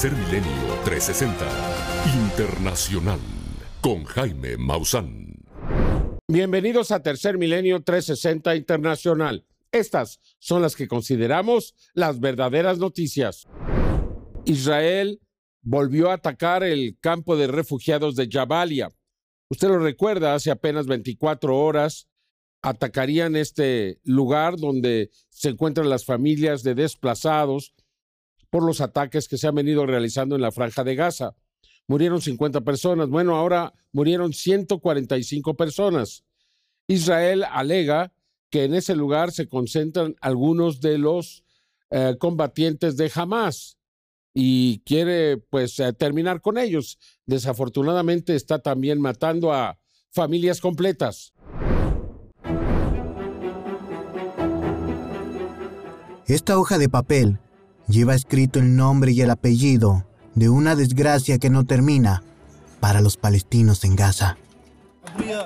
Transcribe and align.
Tercer 0.00 0.16
Milenio 0.16 0.78
360 0.84 1.44
Internacional 2.14 3.18
con 3.80 4.04
Jaime 4.04 4.56
Maussan. 4.56 5.34
Bienvenidos 6.28 6.92
a 6.92 7.02
Tercer 7.02 7.36
Milenio 7.36 7.82
360 7.82 8.54
Internacional. 8.54 9.44
Estas 9.72 10.20
son 10.38 10.62
las 10.62 10.76
que 10.76 10.86
consideramos 10.86 11.74
las 11.94 12.20
verdaderas 12.20 12.78
noticias. 12.78 13.48
Israel 14.44 15.20
volvió 15.62 16.12
a 16.12 16.14
atacar 16.14 16.62
el 16.62 16.96
campo 17.00 17.36
de 17.36 17.48
refugiados 17.48 18.14
de 18.14 18.28
Jabalia. 18.30 18.90
Usted 19.50 19.66
lo 19.66 19.80
recuerda, 19.80 20.36
hace 20.36 20.52
apenas 20.52 20.86
24 20.86 21.58
horas 21.58 22.08
atacarían 22.62 23.34
este 23.34 23.98
lugar 24.04 24.58
donde 24.58 25.10
se 25.28 25.48
encuentran 25.48 25.90
las 25.90 26.04
familias 26.04 26.62
de 26.62 26.76
desplazados 26.76 27.74
por 28.50 28.64
los 28.64 28.80
ataques 28.80 29.28
que 29.28 29.38
se 29.38 29.46
han 29.46 29.54
venido 29.54 29.86
realizando 29.86 30.34
en 30.36 30.42
la 30.42 30.52
franja 30.52 30.84
de 30.84 30.94
Gaza. 30.94 31.34
Murieron 31.86 32.20
50 32.20 32.62
personas. 32.62 33.08
Bueno, 33.08 33.36
ahora 33.36 33.72
murieron 33.92 34.32
145 34.32 35.56
personas. 35.56 36.24
Israel 36.86 37.44
alega 37.50 38.12
que 38.50 38.64
en 38.64 38.74
ese 38.74 38.94
lugar 38.96 39.32
se 39.32 39.48
concentran 39.48 40.16
algunos 40.20 40.80
de 40.80 40.98
los 40.98 41.44
eh, 41.90 42.16
combatientes 42.18 42.96
de 42.96 43.10
Hamas 43.14 43.78
y 44.34 44.80
quiere 44.80 45.38
pues 45.38 45.78
eh, 45.80 45.92
terminar 45.92 46.40
con 46.40 46.58
ellos. 46.58 46.98
Desafortunadamente 47.26 48.34
está 48.34 48.58
también 48.58 49.00
matando 49.00 49.52
a 49.52 49.78
familias 50.10 50.60
completas. 50.60 51.32
Esta 56.26 56.58
hoja 56.58 56.76
de 56.76 56.90
papel 56.90 57.38
lleva 57.88 58.14
escrito 58.14 58.58
el 58.58 58.76
nombre 58.76 59.12
y 59.12 59.20
el 59.22 59.30
apellido 59.30 60.04
de 60.34 60.48
una 60.48 60.76
desgracia 60.76 61.38
que 61.38 61.50
no 61.50 61.64
termina 61.64 62.22
para 62.80 63.00
los 63.00 63.16
palestinos 63.16 63.84
en 63.84 63.96
Gaza. 63.96 64.36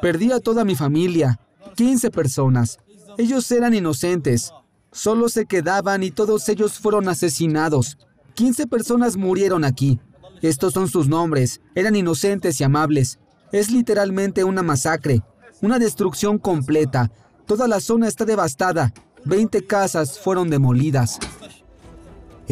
Perdí 0.02 0.32
a 0.32 0.40
toda 0.40 0.64
mi 0.64 0.74
familia, 0.74 1.40
15 1.76 2.10
personas. 2.10 2.78
Ellos 3.16 3.50
eran 3.50 3.74
inocentes. 3.74 4.52
Solo 4.90 5.28
se 5.28 5.46
quedaban 5.46 6.02
y 6.02 6.10
todos 6.10 6.48
ellos 6.48 6.78
fueron 6.78 7.08
asesinados. 7.08 7.96
15 8.34 8.66
personas 8.66 9.16
murieron 9.16 9.64
aquí. 9.64 10.00
Estos 10.42 10.74
son 10.74 10.88
sus 10.88 11.08
nombres. 11.08 11.60
Eran 11.74 11.96
inocentes 11.96 12.60
y 12.60 12.64
amables. 12.64 13.18
Es 13.52 13.70
literalmente 13.70 14.44
una 14.44 14.62
masacre, 14.62 15.22
una 15.60 15.78
destrucción 15.78 16.38
completa. 16.38 17.10
Toda 17.46 17.68
la 17.68 17.80
zona 17.80 18.08
está 18.08 18.24
devastada. 18.24 18.92
20 19.24 19.66
casas 19.66 20.18
fueron 20.18 20.50
demolidas. 20.50 21.18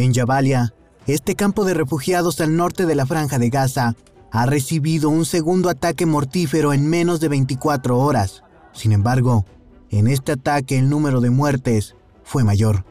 En 0.00 0.14
Jabalia, 0.14 0.72
este 1.06 1.34
campo 1.34 1.66
de 1.66 1.74
refugiados 1.74 2.40
al 2.40 2.56
norte 2.56 2.86
de 2.86 2.94
la 2.94 3.04
franja 3.04 3.38
de 3.38 3.50
Gaza 3.50 3.96
ha 4.32 4.46
recibido 4.46 5.10
un 5.10 5.26
segundo 5.26 5.68
ataque 5.68 6.06
mortífero 6.06 6.72
en 6.72 6.88
menos 6.88 7.20
de 7.20 7.28
24 7.28 7.98
horas. 7.98 8.42
Sin 8.72 8.92
embargo, 8.92 9.44
en 9.90 10.06
este 10.06 10.32
ataque 10.32 10.78
el 10.78 10.88
número 10.88 11.20
de 11.20 11.28
muertes 11.28 11.96
fue 12.24 12.44
mayor. 12.44 12.86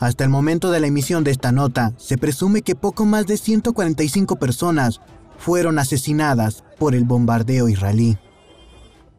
Hasta 0.00 0.24
el 0.24 0.30
momento 0.30 0.72
de 0.72 0.80
la 0.80 0.88
emisión 0.88 1.22
de 1.22 1.30
esta 1.30 1.52
nota, 1.52 1.92
se 1.96 2.18
presume 2.18 2.62
que 2.62 2.74
poco 2.74 3.04
más 3.04 3.28
de 3.28 3.36
145 3.36 4.34
personas 4.34 5.00
fueron 5.38 5.78
asesinadas 5.78 6.64
por 6.76 6.96
el 6.96 7.04
bombardeo 7.04 7.68
israelí. 7.68 8.18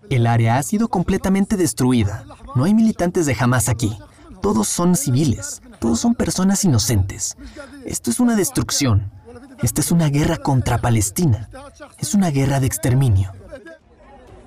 El 0.09 0.28
área 0.28 0.58
ha 0.58 0.64
sido 0.64 0.90
completamente 0.90 1.56
destruida. 1.56 2.26
No 2.53 2.66
hay 2.66 2.74
militantes 2.74 3.26
de 3.26 3.38
Hamas 3.40 3.70
aquí. 3.70 3.97
Todos 4.42 4.68
son 4.68 4.97
civiles. 4.97 5.62
Todos 5.84 6.00
son 6.00 6.16
personas 6.16 6.64
inocentes. 6.64 7.36
Esto 7.86 8.10
es 8.10 8.22
una 8.22 8.38
destrucción. 8.38 9.12
Esta 9.62 9.82
es 9.82 9.92
una 9.92 10.08
guerra 10.08 10.38
contra 10.38 10.78
Palestina. 10.78 11.50
Es 12.00 12.14
una 12.14 12.32
guerra 12.32 12.62
de 12.62 12.68
exterminio. 12.68 13.34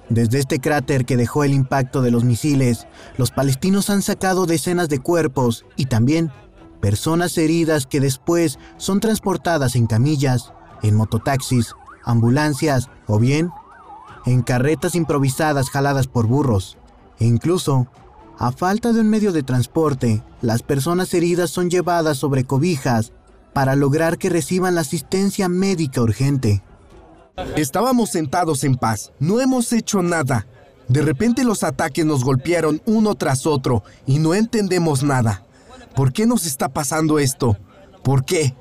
Desde 0.09 0.39
este 0.39 0.61
cráter 0.61 1.05
que 1.05 1.19
dejó 1.19 1.45
el 1.45 1.53
impacto 1.53 2.01
de 2.01 2.11
los 2.11 2.25
misiles, 2.25 2.87
los 3.19 3.33
palestinos 3.33 3.91
han 3.91 4.01
sacado 4.01 4.47
decenas 4.47 4.89
de 4.89 4.99
cuerpos 4.99 5.67
y 5.77 5.85
también 5.85 6.33
personas 6.81 7.37
heridas 7.37 7.87
que 7.87 8.01
después 8.01 8.59
son 8.79 9.01
transportadas 9.01 9.77
en 9.77 9.87
camillas, 9.87 10.55
en 10.83 10.95
mototaxis, 10.95 11.75
ambulancias 12.03 12.89
o 13.07 13.19
bien 13.19 13.51
en 14.25 14.41
carretas 14.41 14.95
improvisadas 14.95 15.69
jaladas 15.69 16.07
por 16.07 16.27
burros. 16.27 16.79
E 17.19 17.27
incluso, 17.27 17.89
a 18.39 18.53
falta 18.53 18.93
de 18.93 19.01
un 19.01 19.09
medio 19.09 19.33
de 19.33 19.43
transporte, 19.43 20.23
las 20.43 20.63
personas 20.63 21.13
heridas 21.15 21.51
son 21.51 21.71
llevadas 21.71 22.19
sobre 22.19 22.45
cobijas 22.45 23.13
para 23.53 23.75
lograr 23.75 24.19
que 24.19 24.29
reciban 24.29 24.75
la 24.75 24.83
asistencia 24.83 25.49
médica 25.49 26.03
urgente. 26.03 26.63
Estábamos 27.57 28.11
sentados 28.11 28.65
en 28.65 28.77
paz, 28.77 29.13
no 29.19 29.41
hemos 29.41 29.73
hecho 29.73 30.03
nada. 30.03 30.47
De 30.89 31.03
repente 31.03 31.45
los 31.45 31.65
ataques 31.65 32.05
nos 32.05 32.25
golpearon 32.25 32.83
uno 32.87 33.15
tras 33.15 33.47
otro 33.47 33.83
y 34.07 34.19
no 34.19 34.35
entendemos 34.35 35.03
nada. 35.03 35.45
¿Por 35.95 36.13
qué 36.13 36.27
nos 36.27 36.45
está 36.45 36.69
pasando 36.69 37.19
esto? 37.19 37.57
¿Por 38.03 38.25
qué? 38.25 38.55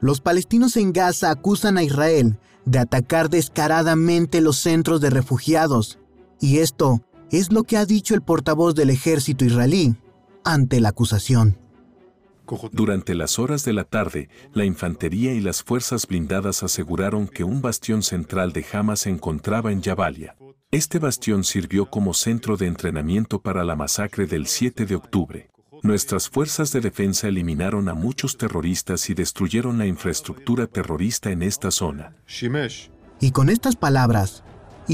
Los 0.00 0.20
palestinos 0.22 0.76
en 0.76 0.92
Gaza 0.92 1.30
acusan 1.30 1.76
a 1.76 1.82
Israel 1.82 2.38
de 2.64 2.78
atacar 2.78 3.28
descaradamente 3.28 4.40
los 4.40 4.56
centros 4.56 5.00
de 5.02 5.10
refugiados. 5.10 5.98
Y 6.40 6.58
esto 6.58 7.02
es 7.30 7.52
lo 7.52 7.64
que 7.64 7.76
ha 7.76 7.86
dicho 7.86 8.14
el 8.14 8.22
portavoz 8.22 8.74
del 8.74 8.90
ejército 8.90 9.44
israelí 9.44 9.94
ante 10.44 10.80
la 10.80 10.90
acusación. 10.90 11.58
Durante 12.72 13.14
las 13.14 13.38
horas 13.38 13.64
de 13.64 13.72
la 13.72 13.84
tarde, 13.84 14.28
la 14.52 14.64
infantería 14.64 15.32
y 15.34 15.40
las 15.40 15.62
fuerzas 15.62 16.06
blindadas 16.06 16.64
aseguraron 16.64 17.28
que 17.28 17.44
un 17.44 17.62
bastión 17.62 18.02
central 18.02 18.52
de 18.52 18.66
Hamas 18.72 19.00
se 19.00 19.10
encontraba 19.10 19.70
en 19.70 19.82
Jabalia. 19.82 20.36
Este 20.72 20.98
bastión 20.98 21.44
sirvió 21.44 21.86
como 21.86 22.12
centro 22.12 22.56
de 22.56 22.66
entrenamiento 22.66 23.40
para 23.40 23.62
la 23.64 23.76
masacre 23.76 24.26
del 24.26 24.46
7 24.46 24.84
de 24.86 24.96
octubre. 24.96 25.50
Nuestras 25.82 26.28
fuerzas 26.28 26.72
de 26.72 26.80
defensa 26.80 27.28
eliminaron 27.28 27.88
a 27.88 27.94
muchos 27.94 28.36
terroristas 28.36 29.08
y 29.08 29.14
destruyeron 29.14 29.78
la 29.78 29.86
infraestructura 29.86 30.66
terrorista 30.66 31.30
en 31.30 31.42
esta 31.42 31.70
zona. 31.70 32.16
Y 33.20 33.30
con 33.30 33.48
estas 33.48 33.76
palabras, 33.76 34.44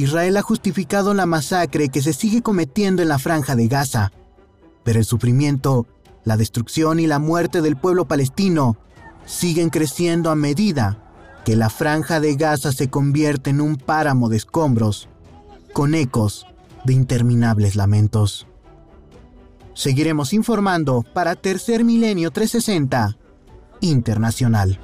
Israel 0.01 0.37
ha 0.37 0.43
justificado 0.43 1.15
la 1.15 1.27
masacre 1.27 1.89
que 1.89 2.03
se 2.03 2.12
sigue 2.12 2.43
cometiendo 2.43 3.03
en 3.03 3.09
la 3.09 3.19
franja 3.19 3.57
de 3.57 3.69
Gaza. 3.69 4.12
Pero 4.84 4.99
el 4.99 5.05
sufrimiento 5.05 5.87
la 6.27 6.37
destrucción 6.37 6.99
y 6.99 7.07
la 7.07 7.21
muerte 7.21 7.62
del 7.62 7.77
pueblo 7.77 8.07
palestino 8.07 8.77
siguen 9.27 9.71
creciendo 9.71 10.31
a 10.31 10.34
medida 10.34 10.99
que 11.45 11.55
la 11.55 11.71
franja 11.71 12.19
de 12.19 12.34
Gaza 12.34 12.73
se 12.73 12.91
convierte 12.91 13.51
en 13.51 13.61
un 13.61 13.77
páramo 13.77 14.29
de 14.29 14.37
escombros, 14.37 15.09
con 15.73 15.95
ecos 15.95 16.45
de 16.84 16.95
interminables 16.95 17.77
lamentos. 17.77 18.49
Seguiremos 19.73 20.33
informando 20.33 21.05
para 21.15 21.37
Tercer 21.37 21.84
Milenio 21.84 22.33
360 22.33 23.17
Internacional. 23.81 24.81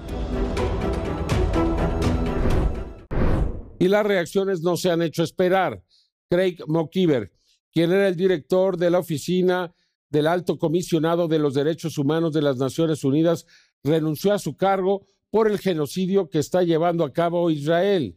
Y 3.82 3.88
las 3.88 4.06
reacciones 4.06 4.60
no 4.60 4.76
se 4.76 4.92
han 4.92 5.02
hecho 5.02 5.24
esperar. 5.24 5.82
Craig 6.30 6.58
McKeever, 6.68 7.32
quien 7.72 7.90
era 7.90 8.06
el 8.06 8.14
director 8.14 8.76
de 8.76 8.90
la 8.90 9.00
Oficina 9.00 9.74
del 10.08 10.28
alto 10.28 10.56
comisionado 10.56 11.26
de 11.26 11.40
los 11.40 11.54
derechos 11.54 11.98
humanos 11.98 12.32
de 12.32 12.42
las 12.42 12.58
Naciones 12.58 13.02
Unidas 13.02 13.44
renunció 13.82 14.32
a 14.34 14.38
su 14.38 14.56
cargo 14.56 15.04
por 15.30 15.50
el 15.50 15.58
genocidio 15.58 16.30
que 16.30 16.38
está 16.38 16.62
llevando 16.62 17.02
a 17.02 17.12
cabo 17.12 17.50
Israel, 17.50 18.16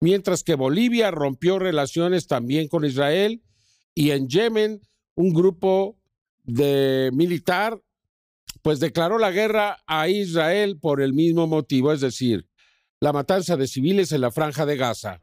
mientras 0.00 0.42
que 0.42 0.56
Bolivia 0.56 1.12
rompió 1.12 1.60
relaciones 1.60 2.26
también 2.26 2.66
con 2.66 2.84
Israel 2.84 3.44
y 3.94 4.10
en 4.10 4.26
Yemen 4.26 4.80
un 5.14 5.32
grupo 5.32 6.00
de 6.42 7.10
militar 7.12 7.80
pues 8.60 8.80
declaró 8.80 9.20
la 9.20 9.30
guerra 9.30 9.78
a 9.86 10.08
Israel 10.08 10.80
por 10.80 11.00
el 11.00 11.12
mismo 11.12 11.46
motivo, 11.46 11.92
es 11.92 12.00
decir, 12.00 12.48
la 12.98 13.12
matanza 13.12 13.58
de 13.58 13.66
civiles 13.66 14.10
en 14.12 14.22
la 14.22 14.30
franja 14.30 14.64
de 14.64 14.78
Gaza. 14.78 15.20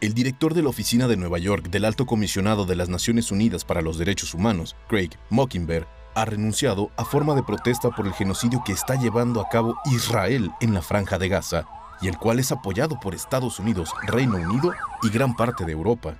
El 0.00 0.14
director 0.14 0.54
de 0.54 0.62
la 0.62 0.70
oficina 0.70 1.06
de 1.08 1.18
Nueva 1.18 1.38
York 1.38 1.68
del 1.68 1.84
Alto 1.84 2.06
Comisionado 2.06 2.64
de 2.64 2.74
las 2.74 2.88
Naciones 2.88 3.30
Unidas 3.30 3.66
para 3.66 3.82
los 3.82 3.98
Derechos 3.98 4.32
Humanos, 4.32 4.74
Craig 4.88 5.10
Mockingbird, 5.28 5.86
ha 6.14 6.24
renunciado 6.24 6.90
a 6.96 7.04
forma 7.04 7.34
de 7.34 7.42
protesta 7.42 7.90
por 7.90 8.06
el 8.06 8.14
genocidio 8.14 8.62
que 8.64 8.72
está 8.72 8.94
llevando 8.94 9.42
a 9.42 9.50
cabo 9.50 9.76
Israel 9.94 10.50
en 10.62 10.72
la 10.72 10.80
franja 10.80 11.18
de 11.18 11.28
Gaza, 11.28 11.66
y 12.00 12.08
el 12.08 12.16
cual 12.16 12.38
es 12.38 12.50
apoyado 12.50 12.98
por 12.98 13.14
Estados 13.14 13.58
Unidos, 13.58 13.90
Reino 14.06 14.36
Unido 14.36 14.72
y 15.02 15.10
gran 15.10 15.36
parte 15.36 15.66
de 15.66 15.72
Europa. 15.72 16.16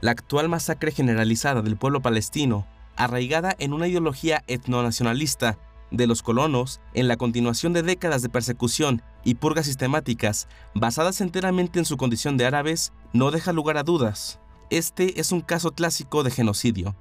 La 0.00 0.10
actual 0.10 0.48
masacre 0.48 0.90
generalizada 0.90 1.62
del 1.62 1.76
pueblo 1.76 2.02
palestino, 2.02 2.66
arraigada 2.96 3.54
en 3.60 3.72
una 3.72 3.86
ideología 3.86 4.42
etnonacionalista, 4.48 5.58
de 5.90 6.06
los 6.06 6.22
colonos 6.22 6.80
en 6.94 7.08
la 7.08 7.16
continuación 7.16 7.72
de 7.72 7.82
décadas 7.82 8.22
de 8.22 8.28
persecución 8.28 9.02
y 9.24 9.34
purgas 9.34 9.66
sistemáticas 9.66 10.48
basadas 10.74 11.20
enteramente 11.20 11.78
en 11.78 11.84
su 11.84 11.96
condición 11.96 12.36
de 12.36 12.46
árabes 12.46 12.92
no 13.12 13.30
deja 13.30 13.52
lugar 13.52 13.76
a 13.76 13.82
dudas. 13.82 14.40
Este 14.70 15.20
es 15.20 15.32
un 15.32 15.40
caso 15.40 15.72
clásico 15.72 16.22
de 16.22 16.30
genocidio. 16.30 16.96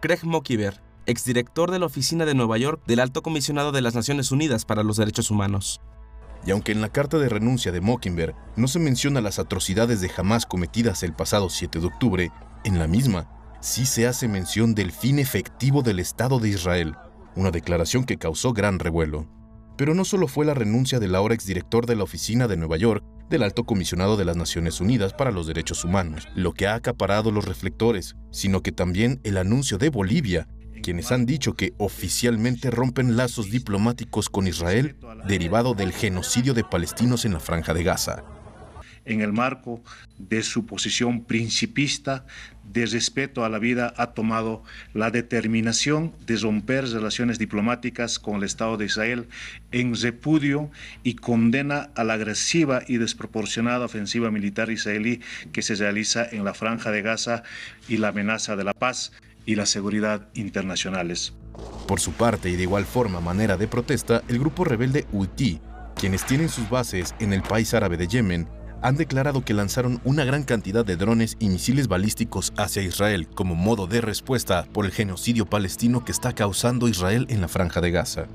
Craig 0.00 0.24
Mockiver, 0.24 0.82
exdirector 1.06 1.70
de 1.70 1.78
la 1.78 1.86
Oficina 1.86 2.24
de 2.24 2.34
Nueva 2.34 2.58
York 2.58 2.82
del 2.86 3.00
Alto 3.00 3.22
Comisionado 3.22 3.72
de 3.72 3.82
las 3.82 3.94
Naciones 3.94 4.32
Unidas 4.32 4.64
para 4.64 4.82
los 4.82 4.96
Derechos 4.96 5.30
Humanos. 5.30 5.80
Y 6.46 6.52
aunque 6.52 6.72
en 6.72 6.80
la 6.80 6.88
carta 6.88 7.18
de 7.18 7.28
renuncia 7.28 7.70
de 7.70 7.80
Mockingbird 7.80 8.34
no 8.56 8.66
se 8.66 8.78
menciona 8.78 9.20
las 9.20 9.38
atrocidades 9.38 10.00
de 10.00 10.10
Hamas 10.16 10.46
cometidas 10.46 11.02
el 11.02 11.12
pasado 11.12 11.50
7 11.50 11.80
de 11.80 11.86
octubre, 11.86 12.32
en 12.64 12.78
la 12.78 12.86
misma 12.86 13.28
sí 13.60 13.84
se 13.84 14.06
hace 14.06 14.26
mención 14.26 14.74
del 14.74 14.90
fin 14.90 15.18
efectivo 15.18 15.82
del 15.82 15.98
Estado 15.98 16.38
de 16.38 16.48
Israel, 16.48 16.96
una 17.36 17.50
declaración 17.50 18.04
que 18.04 18.16
causó 18.16 18.52
gran 18.52 18.78
revuelo. 18.78 19.26
Pero 19.76 19.94
no 19.94 20.04
solo 20.04 20.28
fue 20.28 20.44
la 20.44 20.54
renuncia 20.54 20.98
del 20.98 21.14
ahora 21.14 21.34
exdirector 21.34 21.86
de 21.86 21.96
la 21.96 22.04
Oficina 22.04 22.48
de 22.48 22.56
Nueva 22.56 22.76
York 22.76 23.04
del 23.30 23.42
Alto 23.42 23.64
Comisionado 23.64 24.16
de 24.16 24.24
las 24.24 24.36
Naciones 24.36 24.80
Unidas 24.80 25.14
para 25.14 25.30
los 25.30 25.46
Derechos 25.46 25.84
Humanos 25.84 26.28
lo 26.34 26.52
que 26.52 26.66
ha 26.66 26.74
acaparado 26.74 27.30
los 27.30 27.44
reflectores, 27.44 28.16
sino 28.30 28.62
que 28.62 28.72
también 28.72 29.20
el 29.24 29.38
anuncio 29.38 29.78
de 29.78 29.88
Bolivia, 29.88 30.48
quienes 30.82 31.12
han 31.12 31.26
dicho 31.26 31.54
que 31.54 31.72
oficialmente 31.78 32.70
rompen 32.70 33.16
lazos 33.16 33.50
diplomáticos 33.50 34.28
con 34.28 34.46
Israel 34.46 34.96
derivado 35.26 35.74
del 35.74 35.92
genocidio 35.92 36.54
de 36.54 36.64
palestinos 36.64 37.24
en 37.24 37.34
la 37.34 37.40
franja 37.40 37.72
de 37.72 37.84
Gaza 37.84 38.24
en 39.04 39.20
el 39.20 39.32
marco 39.32 39.82
de 40.18 40.42
su 40.42 40.66
posición 40.66 41.24
principista 41.24 42.24
de 42.72 42.86
respeto 42.86 43.44
a 43.44 43.48
la 43.48 43.58
vida, 43.58 43.92
ha 43.96 44.08
tomado 44.08 44.62
la 44.94 45.10
determinación 45.10 46.12
de 46.26 46.36
romper 46.36 46.88
relaciones 46.88 47.38
diplomáticas 47.38 48.18
con 48.18 48.36
el 48.36 48.44
Estado 48.44 48.76
de 48.76 48.86
Israel 48.86 49.26
en 49.72 49.94
repudio 49.94 50.70
y 51.02 51.14
condena 51.14 51.90
a 51.96 52.04
la 52.04 52.14
agresiva 52.14 52.82
y 52.86 52.98
desproporcionada 52.98 53.84
ofensiva 53.86 54.30
militar 54.30 54.70
israelí 54.70 55.20
que 55.52 55.62
se 55.62 55.74
realiza 55.74 56.26
en 56.30 56.44
la 56.44 56.54
franja 56.54 56.90
de 56.90 57.02
Gaza 57.02 57.42
y 57.88 57.96
la 57.96 58.08
amenaza 58.08 58.54
de 58.54 58.64
la 58.64 58.74
paz 58.74 59.12
y 59.46 59.56
la 59.56 59.66
seguridad 59.66 60.28
internacionales. 60.34 61.32
Por 61.88 61.98
su 61.98 62.12
parte 62.12 62.50
y 62.50 62.56
de 62.56 62.62
igual 62.62 62.84
forma 62.84 63.20
manera 63.20 63.56
de 63.56 63.66
protesta, 63.66 64.22
el 64.28 64.38
grupo 64.38 64.64
rebelde 64.64 65.06
Houthi, 65.12 65.60
quienes 65.96 66.24
tienen 66.24 66.48
sus 66.48 66.70
bases 66.70 67.14
en 67.18 67.32
el 67.32 67.42
país 67.42 67.74
árabe 67.74 67.96
de 67.96 68.06
Yemen, 68.06 68.48
han 68.82 68.96
declarado 68.96 69.44
que 69.44 69.54
lanzaron 69.54 70.00
una 70.04 70.24
gran 70.24 70.42
cantidad 70.42 70.84
de 70.84 70.96
drones 70.96 71.36
y 71.38 71.48
misiles 71.48 71.88
balísticos 71.88 72.52
hacia 72.56 72.82
Israel 72.82 73.28
como 73.28 73.54
modo 73.54 73.86
de 73.86 74.00
respuesta 74.00 74.66
por 74.72 74.86
el 74.86 74.92
genocidio 74.92 75.46
palestino 75.46 76.04
que 76.04 76.12
está 76.12 76.34
causando 76.34 76.88
Israel 76.88 77.26
en 77.28 77.40
la 77.40 77.48
franja 77.48 77.80
de 77.80 77.90
Gaza. 77.90 78.26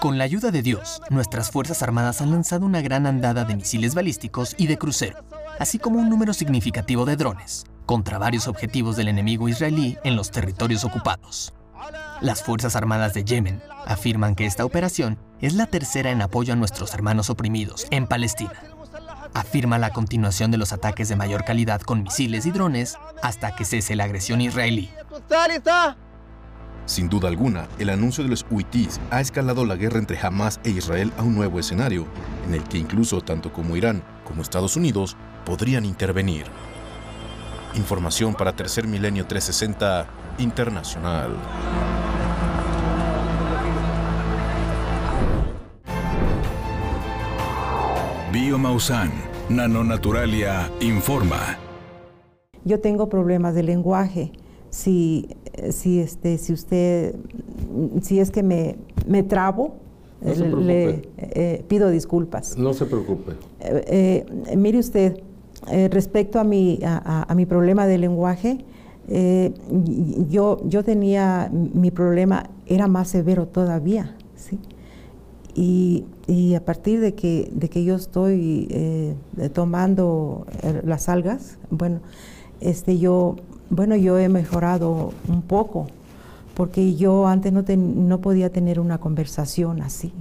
Con 0.00 0.18
la 0.18 0.24
ayuda 0.24 0.50
de 0.50 0.62
Dios, 0.62 1.00
nuestras 1.10 1.50
Fuerzas 1.50 1.82
Armadas 1.82 2.20
han 2.20 2.32
lanzado 2.32 2.66
una 2.66 2.80
gran 2.80 3.06
andada 3.06 3.44
de 3.44 3.54
misiles 3.54 3.94
balísticos 3.94 4.56
y 4.58 4.66
de 4.66 4.76
crucero, 4.76 5.24
así 5.60 5.78
como 5.78 6.00
un 6.00 6.10
número 6.10 6.34
significativo 6.34 7.04
de 7.04 7.16
drones, 7.16 7.64
contra 7.86 8.18
varios 8.18 8.48
objetivos 8.48 8.96
del 8.96 9.08
enemigo 9.08 9.48
israelí 9.48 9.96
en 10.02 10.16
los 10.16 10.32
territorios 10.32 10.84
ocupados. 10.84 11.55
Las 12.20 12.42
Fuerzas 12.42 12.76
Armadas 12.76 13.12
de 13.12 13.24
Yemen 13.24 13.62
afirman 13.84 14.34
que 14.34 14.46
esta 14.46 14.64
operación 14.64 15.18
es 15.40 15.52
la 15.52 15.66
tercera 15.66 16.10
en 16.10 16.22
apoyo 16.22 16.54
a 16.54 16.56
nuestros 16.56 16.94
hermanos 16.94 17.28
oprimidos 17.28 17.86
en 17.90 18.06
Palestina. 18.06 18.54
Afirma 19.34 19.78
la 19.78 19.90
continuación 19.90 20.50
de 20.50 20.56
los 20.56 20.72
ataques 20.72 21.10
de 21.10 21.16
mayor 21.16 21.44
calidad 21.44 21.82
con 21.82 22.02
misiles 22.02 22.46
y 22.46 22.52
drones 22.52 22.96
hasta 23.22 23.54
que 23.54 23.66
cese 23.66 23.96
la 23.96 24.04
agresión 24.04 24.40
israelí. 24.40 24.90
Sin 26.86 27.08
duda 27.10 27.28
alguna, 27.28 27.68
el 27.78 27.90
anuncio 27.90 28.24
de 28.24 28.30
los 28.30 28.46
huitíes 28.48 28.98
ha 29.10 29.20
escalado 29.20 29.66
la 29.66 29.76
guerra 29.76 29.98
entre 29.98 30.18
Hamas 30.18 30.58
e 30.64 30.70
Israel 30.70 31.12
a 31.18 31.22
un 31.22 31.34
nuevo 31.34 31.60
escenario, 31.60 32.06
en 32.46 32.54
el 32.54 32.64
que 32.64 32.78
incluso 32.78 33.20
tanto 33.20 33.52
como 33.52 33.76
Irán 33.76 34.02
como 34.24 34.40
Estados 34.40 34.76
Unidos 34.76 35.16
podrían 35.44 35.84
intervenir. 35.84 36.46
Información 37.74 38.34
para 38.34 38.56
Tercer 38.56 38.86
Milenio 38.86 39.26
360 39.26 40.06
Internacional. 40.38 41.30
Biomausan, 48.32 49.10
Nanonaturalia, 49.48 50.70
informa. 50.80 51.58
Yo 52.64 52.80
tengo 52.80 53.08
problemas 53.08 53.54
de 53.54 53.62
lenguaje. 53.62 54.32
Si, 54.70 55.28
si, 55.70 56.00
este, 56.00 56.36
si 56.36 56.52
usted, 56.52 57.14
si 58.02 58.20
es 58.20 58.30
que 58.30 58.42
me, 58.42 58.76
me 59.06 59.22
trabo, 59.22 59.76
le 60.20 61.02
eh, 61.16 61.64
pido 61.68 61.88
disculpas. 61.88 62.58
No 62.58 62.74
se 62.74 62.86
preocupe. 62.86 63.32
Eh, 63.60 64.26
eh, 64.48 64.56
mire 64.56 64.78
usted, 64.78 65.22
respecto 65.90 66.38
a 66.38 66.44
mi, 66.44 66.78
a, 66.84 67.32
mi 67.34 67.46
problema 67.46 67.86
de 67.86 67.98
lenguaje, 67.98 68.58
yo, 70.28 70.60
yo 70.64 70.82
tenía, 70.82 71.50
mi 71.52 71.90
problema 71.90 72.50
era 72.66 72.88
más 72.88 73.08
severo 73.08 73.46
todavía, 73.46 74.16
¿sí? 74.34 74.58
Y, 75.54 76.04
y 76.26 76.54
a 76.54 76.64
partir 76.64 77.00
de 77.00 77.14
que, 77.14 77.50
de 77.54 77.68
que 77.70 77.84
yo 77.84 77.94
estoy 77.94 78.66
eh, 78.70 79.14
tomando 79.54 80.46
eh, 80.62 80.82
las 80.84 81.08
algas, 81.08 81.58
bueno, 81.70 82.00
este, 82.60 82.98
yo, 82.98 83.36
bueno, 83.70 83.96
yo 83.96 84.18
he 84.18 84.28
mejorado 84.28 85.12
un 85.28 85.42
poco, 85.42 85.86
porque 86.54 86.94
yo 86.96 87.26
antes 87.26 87.52
no, 87.52 87.64
no 87.76 88.20
podía 88.20 88.50
tener 88.50 88.80
una 88.80 88.98
conversación 88.98 89.80
así, 89.82 90.12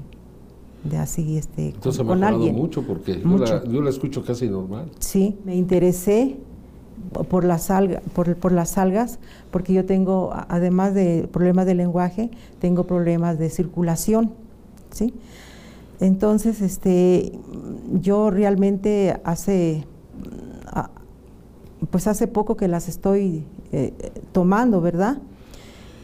de 0.83 0.97
así, 0.97 1.37
este, 1.37 1.69
Entonces 1.69 2.03
con, 2.03 2.23
ha 2.23 2.31
mejorado 2.31 2.35
alguien. 2.35 2.55
mucho, 2.55 2.83
porque 2.83 3.19
Yo, 3.69 3.81
la, 3.81 3.89
escucho 3.89 4.23
casi 4.23 4.47
normal. 4.47 4.91
Sí, 4.99 5.37
me 5.43 5.55
interesé 5.55 6.37
por 7.29 7.43
las, 7.43 7.71
algas, 7.71 8.01
por, 8.13 8.35
por 8.35 8.51
las 8.51 8.77
algas, 8.77 9.19
porque 9.51 9.73
yo 9.73 9.85
tengo, 9.85 10.31
además 10.49 10.93
de 10.93 11.29
problemas 11.31 11.65
de 11.65 11.75
lenguaje, 11.75 12.31
tengo 12.59 12.85
problemas 12.85 13.39
de 13.39 13.49
circulación 13.49 14.31
¿sí? 14.95 15.13
Entonces, 15.99 16.61
este, 16.61 17.31
yo 18.01 18.29
realmente 18.29 19.19
hace, 19.23 19.85
pues 21.89 22.07
hace 22.07 22.27
poco 22.27 22.57
que 22.57 22.67
las 22.67 22.89
estoy 22.89 23.43
eh, 23.71 23.93
tomando, 24.31 24.81
¿verdad? 24.81 25.19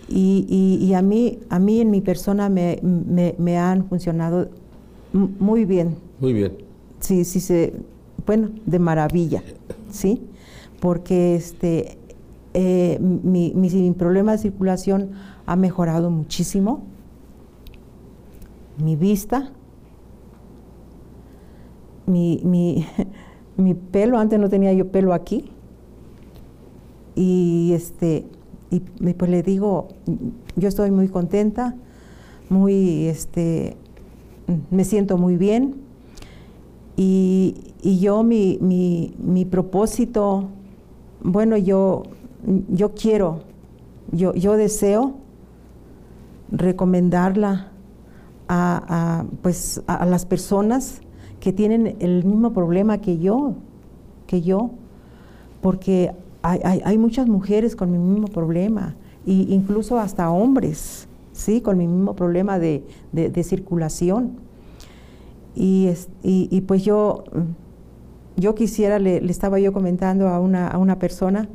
Y, 0.07 0.91
a, 0.93 1.01
mí, 1.01 1.39
a 1.49 1.57
mí 1.59 1.79
en 1.79 1.89
mi 1.89 2.01
persona 2.01 2.49
me, 2.49 3.57
han 3.57 3.87
funcionado 3.87 4.49
muy 5.13 5.63
bien. 5.63 5.95
Muy 6.19 6.33
bien. 6.33 6.57
Sí, 6.99 7.23
sí, 7.23 7.39
se, 7.39 7.73
bueno, 8.25 8.49
de 8.65 8.79
maravilla, 8.79 9.41
¿sí? 9.89 10.21
Porque 10.81 11.35
este, 11.35 11.97
eh, 12.53 12.99
mi, 12.99 13.53
mi 13.55 13.91
problema 13.91 14.33
de 14.33 14.39
circulación 14.39 15.11
ha 15.45 15.55
mejorado 15.55 16.09
muchísimo 16.09 16.83
mi 18.77 18.95
vista, 18.95 19.51
mi, 22.05 22.41
mi, 22.43 23.73
pelo, 23.91 24.17
antes 24.17 24.39
no 24.39 24.49
tenía 24.49 24.73
yo 24.73 24.91
pelo 24.91 25.13
aquí. 25.13 25.45
Y 27.15 27.71
este, 27.73 28.25
y 28.69 28.79
pues 28.79 29.29
le 29.29 29.43
digo, 29.43 29.89
yo 30.55 30.67
estoy 30.67 30.91
muy 30.91 31.09
contenta, 31.09 31.75
muy 32.49 33.07
este, 33.07 33.75
me 34.69 34.83
siento 34.83 35.17
muy 35.17 35.37
bien. 35.37 35.75
Y, 36.97 37.55
yo 37.83 38.21
mi, 38.23 38.59
mi, 38.61 39.45
propósito, 39.45 40.49
bueno, 41.23 41.57
yo, 41.57 42.03
yo 42.69 42.93
quiero, 42.93 43.41
yo, 44.11 44.33
yo 44.33 44.57
deseo 44.57 45.15
recomendarla 46.51 47.71
a, 48.47 49.23
pues, 49.41 49.81
a, 49.87 50.05
las 50.05 50.25
personas 50.25 51.01
que 51.39 51.53
tienen 51.53 51.95
el 51.99 52.25
mismo 52.25 52.51
problema 52.51 52.97
que 52.99 53.17
yo, 53.17 53.53
que 54.27 54.41
yo, 54.41 54.71
porque 55.61 56.11
hay, 56.41 56.97
muchas 56.97 57.27
mujeres 57.27 57.75
con 57.75 57.91
mi 57.91 57.97
mismo 57.97 58.27
problema, 58.27 58.95
e 59.25 59.31
incluso 59.31 59.99
hasta 59.99 60.29
hombres, 60.29 61.07
¿sí? 61.31 61.61
con 61.61 61.77
mi 61.77 61.87
mismo 61.87 62.15
problema 62.15 62.59
de, 62.59 62.83
circulación. 63.43 64.33
Y, 65.55 65.89
y, 66.23 66.61
pues 66.61 66.83
yo, 66.83 67.23
yo 68.37 68.55
quisiera, 68.55 68.99
le, 68.99 69.17
estaba 69.29 69.59
yo 69.59 69.73
comentando 69.73 70.27
a 70.27 70.39
una, 70.39 70.67
a 70.67 70.77
una 70.77 70.99
persona, 70.99 71.47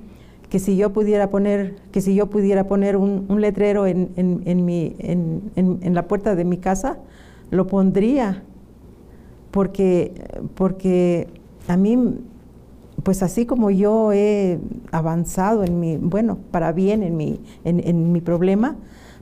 que 0.49 0.59
si 0.59 0.76
yo 0.76 0.92
pudiera 0.92 1.28
poner, 1.28 1.76
que 1.90 2.00
si 2.00 2.14
yo 2.14 2.28
pudiera 2.28 2.64
poner 2.68 2.97
un, 2.97 3.26
letrero 3.40 3.87
en, 3.87 4.11
en, 4.16 4.64
mi, 4.64 4.95
en, 4.99 5.95
la 5.95 6.06
puerta 6.06 6.37
de 6.37 6.45
mi 6.45 6.59
casa, 6.59 6.99
lo 7.50 7.66
pondría, 7.66 8.42
porque, 9.50 10.12
porque 10.54 11.26
a 11.66 11.76
mí, 11.76 11.99
pues 13.02 13.23
así 13.23 13.47
como 13.47 13.71
yo 13.71 14.12
he 14.12 14.59
avanzado 14.92 15.64
en 15.64 15.80
mi, 15.80 15.97
bueno, 15.97 16.38
para 16.50 16.73
bien 16.73 17.02
en 17.02 17.16
mi, 17.16 17.40
en, 17.64 18.12
mi 18.12 18.21
problema, 18.21 18.76